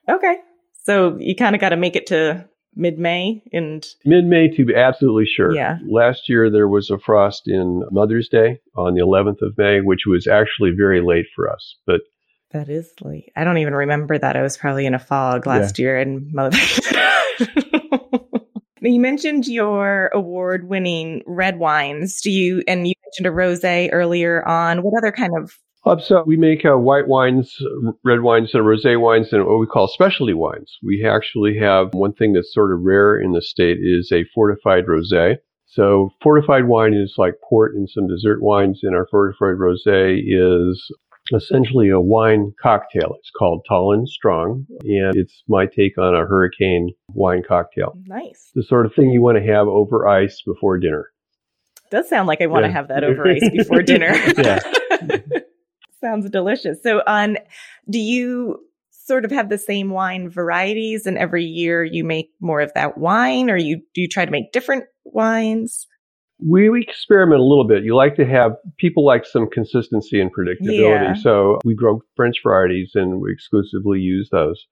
Okay. 0.08 0.38
So 0.84 1.18
you 1.20 1.36
kind 1.36 1.56
of 1.56 1.62
got 1.62 1.70
to 1.70 1.78
make 1.78 1.96
it 1.96 2.08
to 2.08 2.48
mid 2.76 3.00
May 3.00 3.42
and 3.52 3.86
mid 4.06 4.26
May 4.26 4.50
to 4.50 4.66
be 4.66 4.76
absolutely 4.76 5.26
sure. 5.26 5.56
Yeah. 5.56 5.80
Last 5.88 6.30
year 6.30 6.52
there 6.52 6.68
was 6.68 6.92
a 6.92 7.00
frost 7.00 7.44
in 7.48 7.84
Mother's 7.92 8.30
Day 8.30 8.60
on 8.76 8.94
the 8.94 9.02
11th 9.02 9.42
of 9.42 9.58
May, 9.58 9.82
which 9.82 10.02
was 10.06 10.28
actually 10.28 10.72
very 10.78 11.02
late 11.02 11.26
for 11.36 11.52
us, 11.52 11.78
but 11.88 12.02
That 12.52 12.70
is 12.70 12.92
late. 13.02 13.32
I 13.36 13.44
don't 13.44 13.60
even 13.60 13.76
remember 13.76 14.18
that. 14.18 14.36
I 14.36 14.42
was 14.42 14.58
probably 14.58 14.86
in 14.86 14.96
a 14.96 15.00
fog 15.00 15.46
last 15.46 15.78
yeah. 15.78 15.84
year 15.84 16.00
and 16.00 16.30
mother, 16.34 16.58
You 18.82 19.00
mentioned 19.00 19.46
your 19.46 20.10
award 20.14 20.68
winning 20.70 21.22
red 21.28 21.60
wines. 21.60 22.22
Do 22.22 22.32
you, 22.32 22.64
and 22.68 22.88
you 22.88 22.94
mentioned 23.06 23.28
a 23.28 23.32
rose 23.32 23.64
earlier 23.64 24.48
on. 24.48 24.84
What 24.84 24.98
other 24.98 25.12
kind 25.12 25.34
of 25.38 25.52
uh, 25.86 25.98
so 25.98 26.24
we 26.26 26.36
make 26.36 26.66
uh, 26.66 26.78
white 26.78 27.08
wines, 27.08 27.56
red 28.04 28.22
wines, 28.22 28.54
and 28.54 28.64
rosé 28.64 29.00
wines, 29.00 29.32
and 29.32 29.46
what 29.46 29.60
we 29.60 29.66
call 29.66 29.88
specialty 29.88 30.34
wines. 30.34 30.78
We 30.84 31.06
actually 31.08 31.58
have 31.58 31.94
one 31.94 32.14
thing 32.14 32.34
that's 32.34 32.54
sort 32.54 32.74
of 32.74 32.82
rare 32.82 33.18
in 33.18 33.32
the 33.32 33.42
state 33.42 33.78
is 33.82 34.12
a 34.12 34.26
fortified 34.36 34.86
rosé. 34.88 35.38
So 35.68 36.10
fortified 36.22 36.66
wine 36.66 36.94
is 36.94 37.16
like 37.18 37.36
port 37.48 37.76
and 37.76 37.90
some 37.90 38.08
dessert 38.08 38.42
wines, 38.42 38.82
and 38.84 38.94
our 38.94 39.08
fortified 39.10 39.56
rosé 39.56 40.20
is 40.20 40.86
essentially 41.34 41.90
a 41.90 42.00
wine 42.00 42.54
cocktail. 42.62 43.16
It's 43.20 43.32
called 43.38 43.66
Tall 43.68 43.94
and 43.94 44.08
Strong, 44.08 44.66
and 44.82 45.16
it's 45.16 45.44
my 45.48 45.66
take 45.66 45.98
on 45.98 46.16
a 46.16 46.26
hurricane 46.26 46.92
wine 47.10 47.44
cocktail. 47.48 47.98
Nice. 48.06 48.52
The 48.56 48.64
sort 48.64 48.86
of 48.86 48.94
thing 48.94 49.10
you 49.10 49.22
want 49.22 49.38
to 49.38 49.44
have 49.44 49.68
over 49.68 50.08
ice 50.08 50.42
before 50.46 50.78
dinner. 50.80 51.10
Does 51.92 52.08
sound 52.08 52.28
like 52.28 52.42
I 52.42 52.48
want 52.48 52.64
yeah. 52.64 52.68
to 52.68 52.74
have 52.74 52.88
that 52.90 53.04
over 53.04 53.28
ice 53.28 53.50
before 53.52 53.82
dinner. 53.84 54.14
yeah. 54.38 54.60
Sounds 56.02 56.30
delicious. 56.30 56.82
So, 56.82 57.02
on 57.06 57.38
do 57.90 58.00
you 58.00 58.60
sort 58.92 59.26
of 59.26 59.32
have 59.32 59.50
the 59.50 59.58
same 59.58 59.90
wine 59.90 60.30
varieties, 60.30 61.06
and 61.06 61.18
every 61.18 61.44
year 61.44 61.84
you 61.84 62.04
make 62.04 62.30
more 62.40 62.62
of 62.62 62.72
that 62.76 62.98
wine, 62.98 63.50
or 63.50 63.58
you 63.58 63.78
do 63.94 64.02
you 64.02 64.08
try 64.08 64.24
to 64.24 64.32
make 64.32 64.52
different 64.52 64.86
wines? 65.04 65.88
We, 66.42 66.70
we 66.70 66.82
experiment 66.82 67.42
a 67.42 67.44
little 67.44 67.68
bit. 67.68 67.84
You 67.84 67.96
like 67.96 68.16
to 68.16 68.26
have 68.26 68.54
people 68.78 69.06
like 69.06 69.26
some 69.26 69.50
consistency 69.50 70.22
and 70.22 70.34
predictability. 70.34 71.16
Yeah. 71.16 71.22
So 71.22 71.60
we 71.66 71.76
grow 71.76 72.02
French 72.16 72.38
varieties 72.42 72.92
and 72.96 73.20
we 73.20 73.32
exclusively 73.32 74.00
use 74.00 74.30
those. 74.32 74.66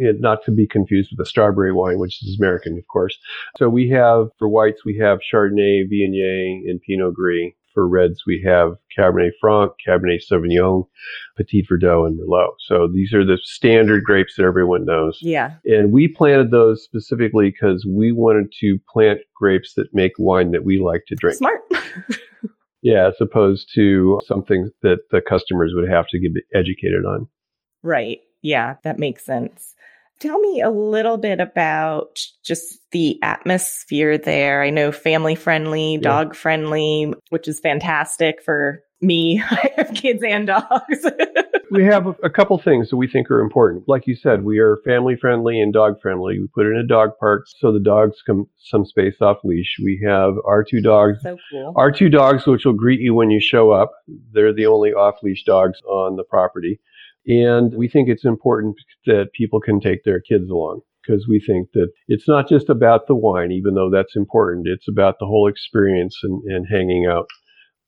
And 0.00 0.20
not 0.20 0.44
to 0.44 0.52
be 0.52 0.64
confused 0.64 1.10
with 1.10 1.18
the 1.18 1.28
strawberry 1.28 1.72
wine, 1.72 1.98
which 1.98 2.22
is 2.22 2.38
American, 2.40 2.78
of 2.78 2.86
course. 2.86 3.18
So 3.56 3.68
we 3.68 3.88
have 3.90 4.28
for 4.38 4.48
whites, 4.48 4.84
we 4.84 4.96
have 4.98 5.18
Chardonnay, 5.18 5.86
Viognier, 5.92 6.70
and 6.70 6.80
Pinot 6.80 7.14
Gris. 7.14 7.52
For 7.78 7.86
reds, 7.86 8.24
we 8.26 8.42
have 8.44 8.72
Cabernet 8.98 9.30
Franc, 9.40 9.70
Cabernet 9.86 10.18
Sauvignon, 10.28 10.88
Petit 11.36 11.64
Verdot, 11.70 12.08
and 12.08 12.18
Merlot. 12.18 12.54
So 12.58 12.88
these 12.92 13.14
are 13.14 13.24
the 13.24 13.38
standard 13.40 14.02
grapes 14.02 14.34
that 14.34 14.42
everyone 14.42 14.84
knows. 14.84 15.16
Yeah. 15.22 15.52
And 15.64 15.92
we 15.92 16.08
planted 16.08 16.50
those 16.50 16.82
specifically 16.82 17.52
because 17.52 17.86
we 17.88 18.10
wanted 18.10 18.52
to 18.58 18.80
plant 18.92 19.20
grapes 19.36 19.74
that 19.74 19.94
make 19.94 20.10
wine 20.18 20.50
that 20.50 20.64
we 20.64 20.80
like 20.80 21.04
to 21.06 21.14
drink. 21.14 21.38
Smart. 21.38 21.60
yeah, 22.82 23.06
as 23.06 23.14
opposed 23.20 23.70
to 23.76 24.18
something 24.26 24.72
that 24.82 24.98
the 25.12 25.20
customers 25.20 25.70
would 25.72 25.88
have 25.88 26.08
to 26.08 26.18
get 26.18 26.32
educated 26.52 27.04
on. 27.06 27.28
Right. 27.84 28.18
Yeah, 28.42 28.74
that 28.82 28.98
makes 28.98 29.24
sense. 29.24 29.76
Tell 30.20 30.38
me 30.40 30.60
a 30.60 30.70
little 30.70 31.16
bit 31.16 31.40
about 31.40 32.18
just 32.44 32.80
the 32.90 33.18
atmosphere 33.22 34.18
there. 34.18 34.62
I 34.62 34.70
know 34.70 34.90
family 34.90 35.34
friendly, 35.34 35.94
yeah. 35.94 36.00
dog 36.00 36.34
friendly, 36.34 37.14
which 37.30 37.46
is 37.46 37.60
fantastic 37.60 38.42
for 38.42 38.80
me. 39.00 39.42
I 39.50 39.70
have 39.76 39.94
kids 39.94 40.22
and 40.22 40.46
dogs. 40.46 41.06
we 41.70 41.84
have 41.84 42.06
a, 42.22 42.30
couple 42.30 42.58
things 42.58 42.90
that 42.90 42.96
we 42.96 43.06
think 43.06 43.30
are 43.30 43.40
important. 43.40 43.88
Like 43.88 44.06
you 44.06 44.16
said, 44.16 44.44
we 44.44 44.58
are 44.58 44.78
family 44.84 45.16
friendly 45.16 45.60
and 45.60 45.72
dog 45.72 46.00
friendly. 46.00 46.40
We 46.40 46.48
put 46.54 46.66
in 46.66 46.76
a 46.76 46.86
dog 46.86 47.10
park 47.20 47.46
so 47.58 47.72
the 47.72 47.80
dogs 47.80 48.16
come 48.26 48.46
some 48.58 48.84
space 48.84 49.16
off 49.20 49.38
leash. 49.44 49.76
We 49.82 50.02
have 50.06 50.34
our 50.46 50.64
two 50.64 50.80
dogs. 50.80 51.18
So 51.22 51.36
cool. 51.50 51.72
Our 51.76 51.90
two 51.90 52.08
dogs, 52.08 52.46
which 52.46 52.64
will 52.64 52.72
greet 52.72 53.00
you 53.00 53.14
when 53.14 53.30
you 53.30 53.40
show 53.40 53.70
up. 53.70 53.92
They're 54.32 54.54
the 54.54 54.66
only 54.66 54.90
off 54.90 55.16
leash 55.22 55.44
dogs 55.44 55.80
on 55.82 56.16
the 56.16 56.24
property. 56.24 56.80
And 57.26 57.74
we 57.74 57.88
think 57.88 58.08
it's 58.08 58.24
important 58.24 58.76
that 59.06 59.32
people 59.34 59.60
can 59.60 59.80
take 59.80 60.04
their 60.04 60.20
kids 60.20 60.48
along 60.50 60.80
because 61.06 61.26
we 61.28 61.40
think 61.40 61.68
that 61.72 61.88
it's 62.06 62.28
not 62.28 62.48
just 62.48 62.68
about 62.68 63.06
the 63.06 63.14
wine, 63.14 63.52
even 63.52 63.74
though 63.74 63.90
that's 63.90 64.16
important. 64.16 64.66
It's 64.68 64.88
about 64.88 65.16
the 65.18 65.26
whole 65.26 65.48
experience 65.48 66.16
and, 66.22 66.42
and 66.44 66.66
hanging 66.70 67.06
out. 67.06 67.26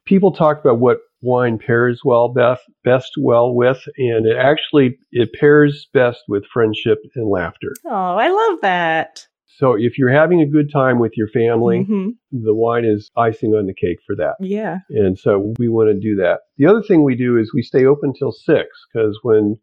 People 0.06 0.32
talk 0.32 0.60
about 0.60 0.78
what 0.78 0.98
wine 1.22 1.58
pairs 1.58 2.00
well 2.04 2.28
best, 2.28 2.62
best 2.84 3.12
well 3.18 3.54
with, 3.54 3.78
and 3.98 4.26
it 4.26 4.36
actually 4.36 4.98
it 5.12 5.30
pairs 5.38 5.86
best 5.92 6.20
with 6.28 6.44
friendship 6.52 6.98
and 7.14 7.28
laughter. 7.28 7.72
Oh, 7.84 8.16
I 8.16 8.30
love 8.30 8.60
that. 8.62 9.26
So 9.56 9.74
if 9.74 9.98
you're 9.98 10.12
having 10.12 10.40
a 10.40 10.46
good 10.46 10.70
time 10.72 10.98
with 10.98 11.12
your 11.16 11.28
family, 11.28 11.80
mm-hmm. 11.80 12.08
the 12.32 12.54
wine 12.54 12.84
is 12.84 13.10
icing 13.16 13.52
on 13.52 13.66
the 13.66 13.74
cake 13.74 13.98
for 14.06 14.16
that. 14.16 14.34
Yeah. 14.40 14.78
And 14.90 15.18
so 15.18 15.52
we 15.58 15.68
want 15.68 15.90
to 15.90 16.00
do 16.00 16.16
that. 16.16 16.40
The 16.56 16.66
other 16.66 16.82
thing 16.82 17.02
we 17.02 17.16
do 17.16 17.36
is 17.36 17.52
we 17.52 17.62
stay 17.62 17.84
open 17.84 18.12
till 18.12 18.32
six 18.32 18.68
because 18.92 19.18
when 19.22 19.56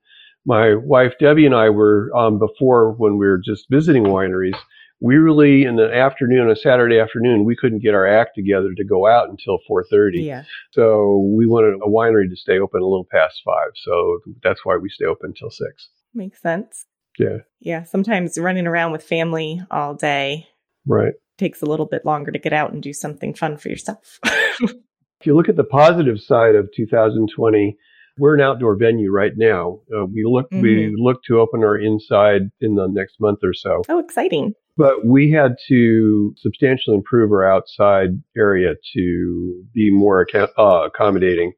my 0.45 0.75
wife 0.75 1.13
Debby 1.19 1.45
and 1.45 1.55
I 1.55 1.69
were 1.69 2.11
um, 2.15 2.39
before 2.39 2.93
when 2.93 3.17
we 3.17 3.25
were 3.27 3.41
just 3.43 3.65
visiting 3.69 4.03
wineries, 4.03 4.57
we 4.99 5.15
really 5.15 5.63
in 5.63 5.75
the 5.75 5.93
afternoon, 5.93 6.49
a 6.49 6.55
Saturday 6.55 6.99
afternoon, 6.99 7.45
we 7.45 7.55
couldn't 7.55 7.83
get 7.83 7.93
our 7.93 8.07
act 8.07 8.31
together 8.35 8.73
to 8.75 8.83
go 8.83 9.07
out 9.07 9.29
until 9.29 9.59
4:30. 9.69 10.23
Yeah. 10.23 10.43
So 10.71 11.29
we 11.35 11.45
wanted 11.45 11.75
a 11.75 11.89
winery 11.89 12.29
to 12.29 12.35
stay 12.35 12.59
open 12.59 12.81
a 12.81 12.85
little 12.85 13.07
past 13.11 13.41
five. 13.45 13.71
So 13.75 14.19
that's 14.43 14.65
why 14.65 14.77
we 14.77 14.89
stay 14.89 15.05
open 15.05 15.29
until 15.29 15.51
six. 15.51 15.89
Makes 16.13 16.41
sense. 16.41 16.85
Yeah. 17.17 17.37
Yeah. 17.59 17.83
Sometimes 17.83 18.37
running 18.37 18.67
around 18.67 18.91
with 18.91 19.03
family 19.03 19.61
all 19.71 19.93
day. 19.93 20.47
Right. 20.85 21.13
Takes 21.37 21.61
a 21.61 21.65
little 21.65 21.85
bit 21.85 22.05
longer 22.05 22.31
to 22.31 22.39
get 22.39 22.53
out 22.53 22.71
and 22.71 22.81
do 22.81 22.93
something 22.93 23.33
fun 23.33 23.57
for 23.57 23.69
yourself. 23.69 24.19
if 24.25 25.25
you 25.25 25.35
look 25.35 25.49
at 25.49 25.55
the 25.55 25.63
positive 25.63 26.19
side 26.19 26.55
of 26.55 26.69
2020, 26.75 27.77
we're 28.17 28.35
an 28.35 28.41
outdoor 28.41 28.75
venue 28.75 29.11
right 29.11 29.33
now. 29.35 29.79
Uh, 29.95 30.05
we 30.05 30.23
look 30.25 30.49
mm-hmm. 30.49 30.61
we 30.61 30.95
look 30.97 31.21
to 31.27 31.39
open 31.39 31.63
our 31.63 31.77
inside 31.77 32.49
in 32.59 32.75
the 32.75 32.87
next 32.87 33.19
month 33.19 33.39
or 33.43 33.53
so. 33.53 33.83
Oh, 33.89 33.99
exciting! 33.99 34.53
But 34.77 35.05
we 35.05 35.31
had 35.31 35.55
to 35.67 36.33
substantially 36.37 36.95
improve 36.95 37.31
our 37.31 37.49
outside 37.49 38.21
area 38.37 38.75
to 38.93 39.63
be 39.73 39.91
more 39.91 40.21
account- 40.21 40.51
uh, 40.57 40.83
accommodating. 40.85 41.53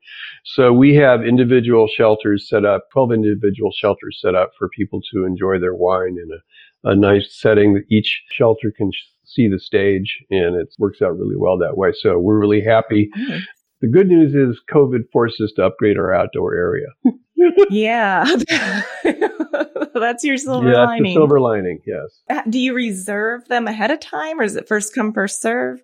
So 0.46 0.72
we 0.72 0.96
have 0.96 1.26
individual 1.26 1.88
shelters 1.88 2.48
set 2.48 2.66
up, 2.66 2.86
12 2.94 3.12
individual 3.12 3.72
shelters 3.72 4.20
set 4.22 4.36
up 4.36 4.52
for 4.58 4.70
people 4.70 5.02
to 5.14 5.26
enjoy 5.26 5.60
their 5.60 5.76
wine 5.76 6.18
in 6.22 6.30
a, 6.32 6.92
a 6.92 6.96
nice 6.96 7.38
setting. 7.38 7.84
Each 7.90 8.24
shelter 8.32 8.72
can 8.76 8.92
sh- 8.92 9.04
see 9.26 9.48
the 9.48 9.60
stage 9.60 10.18
and 10.32 10.56
it 10.56 10.74
works 10.80 11.02
out 11.02 11.18
really 11.18 11.36
well 11.38 11.58
that 11.58 11.78
way. 11.78 11.92
So 11.94 12.18
we're 12.18 12.40
really 12.40 12.62
happy. 12.62 13.10
Mm. 13.18 13.42
The 13.82 13.88
good 13.88 14.08
news 14.08 14.36
is 14.36 14.62
COVID 14.70 15.04
forced 15.12 15.40
us 15.40 15.54
to 15.56 15.66
upgrade 15.66 15.98
our 15.98 16.14
outdoor 16.14 16.54
area. 16.54 16.88
yeah. 17.70 18.26
That's 19.94 20.24
your 20.24 20.38
silver 20.38 20.72
yeah, 20.72 20.86
lining. 20.86 21.04
the 21.04 21.14
silver 21.14 21.40
lining, 21.40 21.80
yes. 21.86 22.22
Uh, 22.30 22.42
do 22.50 22.60
you 22.60 22.74
reserve 22.74 23.48
them 23.48 23.68
ahead 23.68 23.92
of 23.92 24.00
time 24.00 24.40
or 24.40 24.44
is 24.44 24.56
it 24.56 24.68
first 24.68 24.94
come, 24.94 25.14
first 25.14 25.42
serve? 25.42 25.82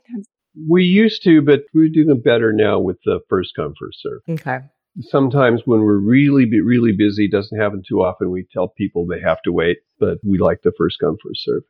We 0.70 0.84
used 0.84 1.24
to, 1.24 1.42
but 1.42 1.62
we're 1.74 1.90
doing 1.90 2.22
better 2.22 2.54
now 2.54 2.80
with 2.80 2.98
the 3.06 3.20
first 3.30 3.54
come, 3.56 3.74
first 3.80 4.02
serve. 4.02 4.22
Okay. 4.30 4.60
Sometimes 5.02 5.62
when 5.66 5.82
we're 5.82 5.98
really, 5.98 6.50
really 6.62 6.94
busy, 6.98 7.28
doesn't 7.28 7.60
happen 7.60 7.84
too 7.88 8.02
often, 8.02 8.32
we 8.32 8.48
tell 8.54 8.70
people 8.70 9.06
they 9.06 9.20
have 9.20 9.42
to 9.44 9.52
wait, 9.52 9.80
but 10.00 10.18
we 10.24 10.38
like 10.38 10.62
the 10.64 10.72
first 10.78 10.98
come, 11.02 11.18
first 11.22 11.44
serve. 11.44 11.64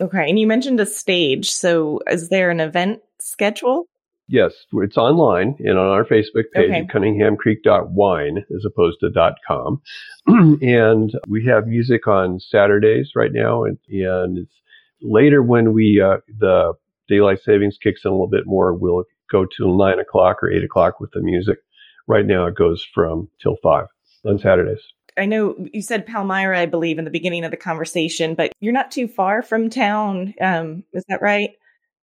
Okay. 0.00 0.28
And 0.28 0.38
you 0.38 0.46
mentioned 0.46 0.80
a 0.80 0.86
stage. 0.86 1.50
So 1.50 2.00
is 2.06 2.28
there 2.28 2.50
an 2.50 2.60
event 2.60 3.00
schedule? 3.20 3.86
Yes, 4.26 4.52
it's 4.72 4.96
online 4.96 5.56
and 5.58 5.78
on 5.78 5.86
our 5.86 6.04
Facebook 6.04 6.44
page, 6.54 6.70
okay. 6.70 6.86
cunninghamcreek.wine 6.86 8.38
as 8.56 8.64
opposed 8.64 9.00
to 9.00 9.34
.com. 9.46 9.82
and 10.62 11.12
we 11.28 11.44
have 11.46 11.66
music 11.66 12.06
on 12.08 12.40
Saturdays 12.40 13.12
right 13.14 13.32
now. 13.32 13.64
And, 13.64 13.78
and 13.88 14.38
it's 14.38 14.54
later 15.02 15.42
when 15.42 15.74
we, 15.74 16.02
uh, 16.02 16.18
the 16.38 16.72
daylight 17.06 17.40
savings 17.44 17.76
kicks 17.82 18.00
in 18.04 18.10
a 18.10 18.14
little 18.14 18.28
bit 18.28 18.46
more, 18.46 18.72
we'll 18.72 19.04
go 19.30 19.44
to 19.58 19.76
nine 19.76 19.98
o'clock 19.98 20.42
or 20.42 20.50
eight 20.50 20.64
o'clock 20.64 21.00
with 21.00 21.10
the 21.12 21.20
music. 21.20 21.58
Right 22.06 22.26
now 22.26 22.46
it 22.46 22.54
goes 22.54 22.86
from 22.94 23.28
till 23.42 23.56
five 23.62 23.86
on 24.24 24.38
Saturdays. 24.38 24.80
I 25.16 25.26
know 25.26 25.54
you 25.72 25.82
said 25.82 26.06
Palmyra, 26.06 26.58
I 26.58 26.66
believe, 26.66 26.98
in 26.98 27.04
the 27.04 27.10
beginning 27.10 27.44
of 27.44 27.50
the 27.50 27.56
conversation, 27.56 28.34
but 28.34 28.52
you're 28.60 28.72
not 28.72 28.90
too 28.90 29.06
far 29.06 29.42
from 29.42 29.70
town. 29.70 30.34
Um, 30.40 30.84
is 30.92 31.04
that 31.08 31.22
right? 31.22 31.50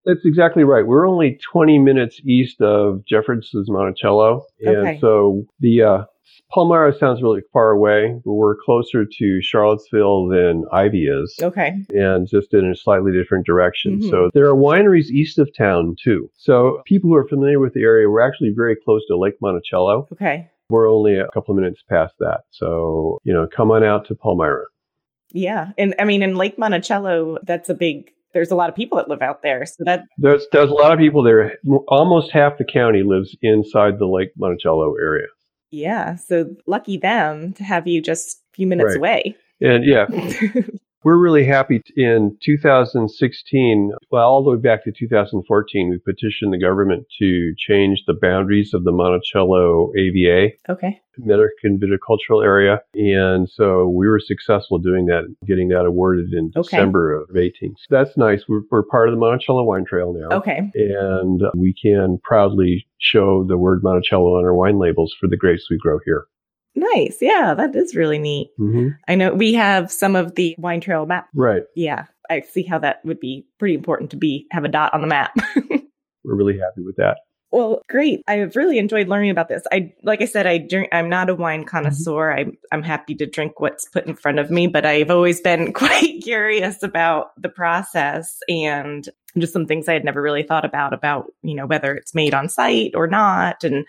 That's 0.04 0.24
exactly 0.24 0.64
right. 0.64 0.86
We're 0.86 1.08
only 1.08 1.38
20 1.52 1.78
minutes 1.78 2.20
east 2.24 2.60
of 2.60 3.04
Jefferson's 3.06 3.70
Monticello. 3.70 4.44
And 4.60 4.76
okay. 4.76 4.98
so 5.00 5.44
the 5.60 5.82
uh, 5.82 6.04
Palmyra 6.50 6.96
sounds 6.98 7.22
really 7.22 7.42
far 7.52 7.70
away, 7.70 8.20
but 8.24 8.32
we're 8.32 8.56
closer 8.56 9.04
to 9.04 9.42
Charlottesville 9.42 10.28
than 10.28 10.64
Ivy 10.72 11.06
is. 11.06 11.34
Okay. 11.40 11.74
And 11.90 12.28
just 12.28 12.52
in 12.52 12.70
a 12.70 12.76
slightly 12.76 13.12
different 13.12 13.46
direction. 13.46 13.98
Mm-hmm. 13.98 14.10
So 14.10 14.30
there 14.34 14.46
are 14.46 14.54
wineries 14.54 15.06
east 15.06 15.38
of 15.38 15.54
town 15.56 15.96
too. 16.02 16.30
So 16.36 16.82
people 16.84 17.08
who 17.08 17.16
are 17.16 17.28
familiar 17.28 17.58
with 17.58 17.74
the 17.74 17.82
area, 17.82 18.08
we're 18.08 18.26
actually 18.26 18.52
very 18.54 18.76
close 18.76 19.02
to 19.06 19.16
Lake 19.16 19.36
Monticello. 19.40 20.08
Okay. 20.12 20.50
We're 20.68 20.90
only 20.90 21.18
a 21.18 21.28
couple 21.28 21.52
of 21.52 21.60
minutes 21.60 21.82
past 21.88 22.14
that. 22.18 22.40
So, 22.50 23.18
you 23.24 23.32
know, 23.32 23.46
come 23.46 23.70
on 23.70 23.84
out 23.84 24.06
to 24.08 24.14
Palmyra. 24.14 24.64
Yeah. 25.30 25.72
And 25.78 25.94
I 25.98 26.04
mean, 26.04 26.22
in 26.22 26.36
Lake 26.36 26.58
Monticello, 26.58 27.38
that's 27.42 27.68
a 27.68 27.74
big 27.74 28.12
there's 28.32 28.50
a 28.50 28.54
lot 28.54 28.68
of 28.68 28.74
people 28.74 28.96
that 28.98 29.08
live 29.08 29.22
out 29.22 29.42
there. 29.42 29.64
So 29.66 29.84
that 29.84 30.04
there's 30.18 30.46
there's 30.52 30.70
a 30.70 30.74
lot 30.74 30.92
of 30.92 30.98
people 30.98 31.22
there. 31.22 31.58
Almost 31.88 32.30
half 32.32 32.58
the 32.58 32.64
county 32.64 33.02
lives 33.02 33.36
inside 33.42 33.98
the 33.98 34.06
Lake 34.06 34.30
Monticello 34.36 34.94
area. 34.96 35.26
Yeah. 35.70 36.16
So 36.16 36.54
lucky 36.66 36.96
them 36.98 37.52
to 37.54 37.64
have 37.64 37.86
you 37.86 38.02
just 38.02 38.38
a 38.52 38.56
few 38.56 38.66
minutes 38.66 38.88
Right. 38.88 38.96
away. 38.98 39.36
And 39.60 39.84
yeah, 39.84 40.06
we're 41.04 41.18
really 41.18 41.44
happy 41.44 41.82
in 41.96 42.36
2016, 42.42 43.92
well, 44.10 44.28
all 44.28 44.44
the 44.44 44.50
way 44.50 44.56
back 44.56 44.84
to 44.84 44.92
2014, 44.92 45.90
we 45.90 45.98
petitioned 45.98 46.52
the 46.52 46.58
government 46.58 47.06
to 47.18 47.54
change 47.56 48.04
the 48.06 48.14
boundaries 48.14 48.72
of 48.74 48.84
the 48.84 48.92
Monticello 48.92 49.92
AVA, 49.96 50.50
okay. 50.68 51.00
American 51.22 51.78
Viticultural 51.78 52.44
Area. 52.44 52.80
And 52.94 53.48
so 53.48 53.88
we 53.88 54.06
were 54.08 54.20
successful 54.20 54.78
doing 54.78 55.06
that, 55.06 55.34
getting 55.46 55.68
that 55.68 55.84
awarded 55.84 56.32
in 56.32 56.52
Okay. 56.56 56.76
December 56.76 57.14
of 57.22 57.36
18. 57.36 57.74
So 57.78 57.86
that's 57.90 58.16
nice. 58.16 58.44
We're, 58.48 58.62
we're 58.70 58.82
part 58.82 59.08
of 59.08 59.14
the 59.14 59.20
Monticello 59.20 59.64
Wine 59.64 59.84
Trail 59.84 60.12
now. 60.12 60.36
Okay. 60.36 60.70
And 60.74 61.42
we 61.54 61.74
can 61.74 62.18
proudly 62.22 62.86
show 62.98 63.44
the 63.44 63.58
word 63.58 63.82
Monticello 63.82 64.38
on 64.38 64.44
our 64.44 64.54
wine 64.54 64.78
labels 64.78 65.14
for 65.18 65.28
the 65.28 65.36
grapes 65.36 65.66
we 65.70 65.78
grow 65.78 65.98
here. 66.04 66.26
Nice. 66.74 67.18
Yeah, 67.20 67.54
that 67.54 67.74
is 67.76 67.94
really 67.94 68.18
neat. 68.18 68.50
hmm 68.56 68.88
I 69.08 69.14
know 69.14 69.34
we 69.34 69.54
have 69.54 69.92
some 69.92 70.16
of 70.16 70.34
the 70.34 70.54
wine 70.58 70.80
trail 70.80 71.06
map. 71.06 71.28
Right. 71.34 71.62
Yeah. 71.76 72.06
I 72.30 72.40
see 72.40 72.62
how 72.62 72.78
that 72.78 73.04
would 73.04 73.20
be 73.20 73.46
pretty 73.58 73.74
important 73.74 74.10
to 74.12 74.16
be 74.16 74.46
have 74.50 74.64
a 74.64 74.68
dot 74.68 74.94
on 74.94 75.02
the 75.02 75.06
map. 75.06 75.34
We're 76.24 76.34
really 76.36 76.58
happy 76.58 76.82
with 76.82 76.96
that. 76.96 77.18
Well, 77.50 77.82
great. 77.90 78.22
I've 78.26 78.56
really 78.56 78.78
enjoyed 78.78 79.08
learning 79.08 79.30
about 79.30 79.48
this. 79.48 79.62
I 79.70 79.92
like 80.02 80.22
I 80.22 80.24
said, 80.24 80.46
I 80.46 80.56
drink 80.56 80.88
I'm 80.90 81.10
not 81.10 81.28
a 81.28 81.34
wine 81.34 81.64
connoisseur. 81.64 82.32
I'm 82.32 82.56
I'm 82.72 82.82
happy 82.82 83.14
to 83.16 83.26
drink 83.26 83.60
what's 83.60 83.86
put 83.90 84.06
in 84.06 84.16
front 84.16 84.38
of 84.38 84.50
me, 84.50 84.66
but 84.66 84.86
I've 84.86 85.10
always 85.10 85.42
been 85.42 85.72
quite 85.74 86.22
curious 86.22 86.82
about 86.82 87.32
the 87.36 87.50
process 87.50 88.38
and 88.48 89.06
just 89.36 89.52
some 89.52 89.66
things 89.66 89.88
I 89.88 89.92
had 89.92 90.04
never 90.04 90.22
really 90.22 90.42
thought 90.42 90.64
about 90.64 90.94
about, 90.94 91.26
you 91.42 91.54
know, 91.54 91.66
whether 91.66 91.94
it's 91.94 92.14
made 92.14 92.32
on 92.32 92.48
site 92.48 92.92
or 92.94 93.06
not 93.06 93.64
and 93.64 93.84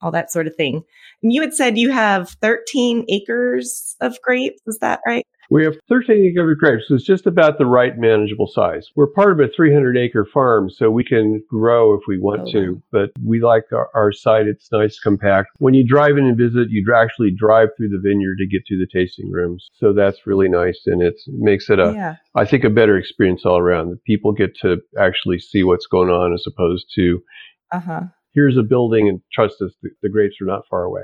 all 0.00 0.10
that 0.10 0.30
sort 0.30 0.46
of 0.46 0.54
thing. 0.56 0.82
And 1.22 1.32
you 1.32 1.40
had 1.40 1.54
said 1.54 1.78
you 1.78 1.90
have 1.90 2.30
13 2.40 3.04
acres 3.08 3.96
of 4.00 4.20
grapes, 4.22 4.60
is 4.66 4.78
that 4.80 5.00
right? 5.06 5.26
We 5.50 5.62
have 5.64 5.74
13 5.90 6.30
acres 6.32 6.52
of 6.52 6.58
grapes, 6.58 6.88
so 6.88 6.94
it's 6.94 7.04
just 7.04 7.26
about 7.26 7.58
the 7.58 7.66
right 7.66 7.96
manageable 7.98 8.46
size. 8.46 8.88
We're 8.96 9.06
part 9.08 9.30
of 9.32 9.40
a 9.40 9.52
300 9.54 9.96
acre 9.96 10.24
farm, 10.24 10.70
so 10.70 10.90
we 10.90 11.04
can 11.04 11.42
grow 11.50 11.92
if 11.94 12.00
we 12.08 12.18
want 12.18 12.42
Oh, 12.48 12.52
to, 12.52 12.82
but 12.90 13.10
we 13.22 13.40
like 13.40 13.64
our, 13.70 13.90
our 13.94 14.10
site. 14.10 14.46
It's 14.46 14.72
nice, 14.72 14.98
compact. 14.98 15.50
When 15.58 15.74
you 15.74 15.86
drive 15.86 16.16
in 16.16 16.24
and 16.24 16.36
visit, 16.36 16.68
you 16.70 16.84
actually 16.94 17.30
drive 17.30 17.68
through 17.76 17.90
the 17.90 18.00
vineyard 18.02 18.36
to 18.38 18.46
get 18.46 18.64
to 18.66 18.78
the 18.78 18.86
tasting 18.90 19.30
rooms. 19.30 19.68
So 19.74 19.92
that's 19.92 20.26
really 20.26 20.48
nice, 20.48 20.80
and 20.86 21.02
it's, 21.02 21.28
it 21.28 21.34
makes 21.36 21.68
it 21.68 21.78
a, 21.78 21.92
yeah. 21.92 22.16
I 22.34 22.46
think, 22.46 22.64
a 22.64 22.70
better 22.70 22.96
experience 22.96 23.44
all 23.44 23.58
around. 23.58 23.98
People 24.06 24.32
get 24.32 24.56
to 24.62 24.78
actually 24.98 25.38
see 25.38 25.62
what's 25.62 25.86
going 25.86 26.08
on 26.10 26.32
as 26.32 26.44
opposed 26.46 26.86
to 26.94 27.22
Uh-huh. 27.70 28.00
Here's 28.34 28.56
a 28.56 28.62
building 28.62 29.08
and 29.08 29.20
trust 29.32 29.62
us, 29.62 29.72
the, 29.82 29.90
the 30.02 30.08
grapes 30.08 30.36
are 30.42 30.46
not 30.46 30.62
far 30.68 30.82
away. 30.82 31.02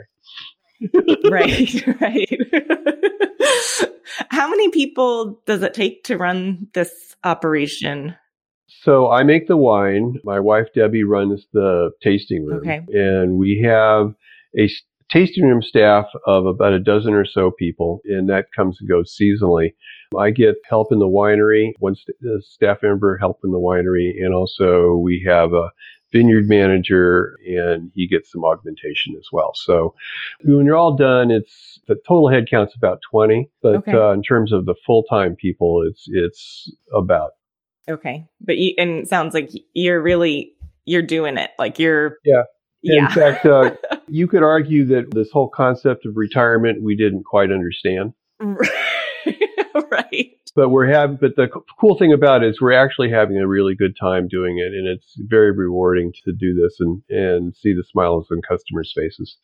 right, 1.31 1.87
right. 2.01 2.41
How 4.31 4.49
many 4.49 4.71
people 4.71 5.41
does 5.47 5.63
it 5.63 5.75
take 5.75 6.05
to 6.05 6.17
run 6.17 6.69
this 6.75 7.15
operation? 7.25 8.17
So 8.83 9.11
I 9.11 9.23
make 9.25 9.47
the 9.47 9.57
wine. 9.57 10.17
My 10.25 10.41
wife 10.41 10.69
Debby 10.75 11.05
runs 11.05 11.47
the 11.53 11.91
tasting 12.03 12.47
room. 12.47 12.61
Okay. 12.61 12.81
And 12.93 13.37
we 13.37 13.61
have 13.65 14.15
a 14.59 14.71
tasting 15.11 15.45
room 15.45 15.61
staff 15.61 16.07
of 16.27 16.47
about 16.47 16.73
a 16.73 16.81
dozen 16.81 17.13
or 17.15 17.25
so 17.25 17.51
people, 17.51 18.01
and 18.05 18.29
that 18.29 18.47
comes 18.55 18.79
and 18.81 18.89
goes 18.89 19.17
seasonally. 19.21 19.75
I 20.19 20.31
get 20.31 20.57
help 20.69 20.93
in 20.93 20.99
the 20.99 21.07
winery, 21.07 21.73
one 21.79 21.95
st- 21.95 22.17
staff 22.43 22.79
member 22.83 23.19
help 23.19 23.41
in 23.45 23.51
the 23.51 23.59
winery, 23.59 24.13
and 24.25 24.35
also 24.35 24.95
we 24.95 25.25
have 25.27 25.53
a 25.53 25.71
vineyard 26.13 26.49
manager, 26.49 27.39
and 27.47 27.91
he 27.95 28.07
gets 28.07 28.31
some 28.33 28.45
augmentation 28.45 29.15
as 29.19 29.29
well. 29.33 29.53
So 29.55 29.95
when 30.43 30.67
you're 30.67 30.77
all 30.77 30.97
done, 30.97 31.31
it's 31.31 31.81
the 31.87 31.97
total 32.07 32.29
head 32.29 32.49
count's 32.51 32.75
about 32.75 33.01
20, 33.11 33.51
but 33.63 33.77
Okay. 33.77 33.93
uh, 33.93 34.13
in 34.13 34.23
terms 34.23 34.53
of 34.53 34.67
the 34.67 34.75
full 34.87 35.05
time 35.05 35.37
people, 35.37 35.83
it's 35.89 36.05
it's 36.09 36.73
about 36.95 37.33
Okay, 37.89 38.27
but 38.41 38.57
you, 38.59 38.75
and 38.79 38.91
it 38.91 39.09
sounds 39.09 39.35
like 39.35 39.51
you're 39.75 40.01
really 40.01 40.53
you're 40.85 41.03
doing 41.03 41.37
it. 41.39 41.51
Like 41.59 41.79
you're 41.79 42.19
Yeah. 42.25 42.43
In 42.83 43.09
fact, 43.09 43.45
uh, 43.45 43.73
you 44.09 44.27
could 44.27 44.43
argue 44.43 44.87
that 44.87 45.11
this 45.11 45.31
whole 45.31 45.49
concept 45.49 46.07
of 46.07 46.17
retirement 46.17 46.83
we 46.83 46.97
didn't 46.97 47.25
quite 47.25 47.51
understand. 47.53 48.15
right. 48.41 50.31
But 50.55 50.71
we're 50.71 50.87
having, 50.87 51.17
but 51.21 51.37
the 51.37 51.49
cool 51.79 51.97
thing 51.97 52.13
about 52.13 52.43
it 52.43 52.49
is 52.49 52.61
we're 52.61 52.73
actually 52.73 53.11
having 53.11 53.39
a 53.39 53.47
really 53.47 53.75
good 53.75 53.97
time 54.01 54.27
doing 54.29 54.59
it, 54.59 54.73
and 54.73 54.89
it's 54.89 55.15
very 55.19 55.53
rewarding 55.53 56.13
to 56.25 56.33
do 56.33 56.55
this 56.55 56.77
and 56.81 57.03
and 57.09 57.55
see 57.55 57.73
the 57.73 57.85
smiles 57.85 58.27
on 58.31 58.41
customers' 58.43 58.93
faces. 58.95 59.37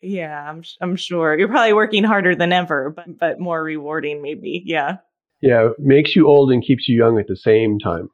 Yeah, 0.00 0.48
I'm 0.48 0.62
I'm 0.80 0.96
sure 0.96 1.38
you're 1.38 1.48
probably 1.48 1.72
working 1.72 2.04
harder 2.04 2.34
than 2.34 2.52
ever, 2.52 2.90
but 2.90 3.18
but 3.18 3.40
more 3.40 3.62
rewarding 3.62 4.22
maybe. 4.22 4.62
Yeah. 4.64 4.98
Yeah, 5.40 5.70
makes 5.78 6.16
you 6.16 6.26
old 6.26 6.50
and 6.52 6.64
keeps 6.64 6.88
you 6.88 6.96
young 6.96 7.18
at 7.18 7.26
the 7.26 7.36
same 7.36 7.78
time. 7.78 8.08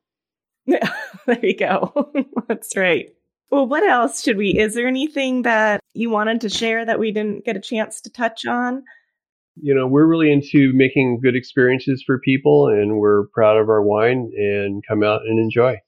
Yeah, 0.66 0.92
there 1.27 1.44
you 1.44 1.57
go. 1.57 2.12
That's 2.49 2.77
right. 2.77 3.11
Well, 3.51 3.66
what 3.66 3.83
else 3.83 4.23
should 4.23 4.37
we? 4.37 4.51
Is 4.51 4.75
there 4.75 4.87
anything 4.87 5.42
that 5.42 5.81
you 5.94 6.11
wanted 6.11 6.40
to 6.42 6.49
share 6.49 6.85
that 6.85 7.01
we 7.01 7.11
didn't 7.11 7.44
get 7.44 7.57
a 7.57 7.61
chance 7.61 8.01
to 8.03 8.11
touch 8.11 8.46
on? 8.46 8.85
You 9.56 9.74
know, 9.74 9.86
we're 9.86 10.06
really 10.06 10.32
into 10.32 10.72
making 10.74 11.20
good 11.20 11.36
experiences 11.36 12.02
for 12.06 12.18
people, 12.18 12.68
and 12.68 12.98
we're 12.98 13.26
proud 13.28 13.56
of 13.56 13.68
our 13.68 13.82
wine 13.82 14.30
and 14.36 14.82
come 14.86 15.02
out 15.02 15.22
and 15.22 15.38
enjoy. 15.38 15.78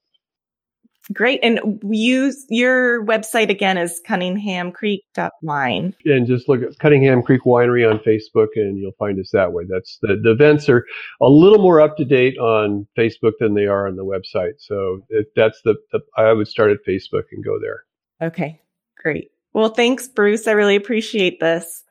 Great. 1.12 1.40
And 1.42 1.82
use 1.90 2.46
your 2.48 3.04
website 3.04 3.50
again 3.50 3.76
is 3.76 4.00
cunninghamcreek.wine. 4.08 5.94
and 6.04 6.26
just 6.26 6.48
look 6.48 6.62
at 6.62 6.78
Cunningham 6.78 7.22
Creek 7.22 7.42
Winery 7.44 7.90
on 7.90 7.98
Facebook, 8.00 8.48
and 8.54 8.78
you'll 8.78 8.92
find 8.98 9.18
us 9.18 9.30
that 9.32 9.52
way. 9.52 9.64
That's 9.68 9.98
the, 10.00 10.20
the 10.22 10.30
events 10.30 10.68
are 10.68 10.86
a 11.20 11.28
little 11.28 11.58
more 11.58 11.80
up 11.80 11.96
to 11.96 12.04
date 12.04 12.38
on 12.38 12.86
Facebook 12.96 13.32
than 13.40 13.54
they 13.54 13.66
are 13.66 13.88
on 13.88 13.96
the 13.96 14.04
website. 14.04 14.54
So 14.58 15.00
if 15.08 15.26
that's 15.34 15.60
the, 15.64 15.74
the 15.90 16.00
I 16.16 16.32
would 16.32 16.46
start 16.46 16.70
at 16.70 16.86
Facebook 16.88 17.24
and 17.32 17.44
go 17.44 17.58
there. 17.60 17.82
Okay. 18.22 18.60
Great. 18.96 19.32
Well, 19.54 19.70
thanks, 19.70 20.06
Bruce. 20.06 20.46
I 20.46 20.52
really 20.52 20.76
appreciate 20.76 21.40
this. 21.40 21.82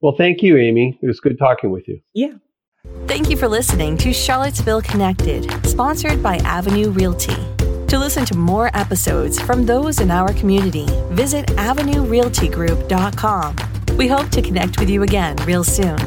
Well, 0.00 0.14
thank 0.16 0.42
you, 0.42 0.56
Amy. 0.56 0.98
It 1.02 1.06
was 1.06 1.20
good 1.20 1.38
talking 1.38 1.70
with 1.70 1.86
you. 1.88 2.00
Yeah. 2.14 2.34
Thank 3.06 3.30
you 3.30 3.36
for 3.36 3.48
listening 3.48 3.96
to 3.98 4.12
Charlottesville 4.12 4.82
Connected, 4.82 5.48
sponsored 5.66 6.20
by 6.22 6.36
Avenue 6.38 6.90
Realty. 6.90 7.36
To 7.88 7.98
listen 7.98 8.24
to 8.26 8.36
more 8.36 8.70
episodes 8.74 9.40
from 9.40 9.64
those 9.64 10.00
in 10.00 10.10
our 10.10 10.32
community, 10.34 10.86
visit 11.10 11.46
avenuerealtygroup.com. 11.46 13.56
We 13.96 14.08
hope 14.08 14.28
to 14.30 14.42
connect 14.42 14.78
with 14.78 14.90
you 14.90 15.02
again 15.02 15.36
real 15.46 15.64
soon. 15.64 15.98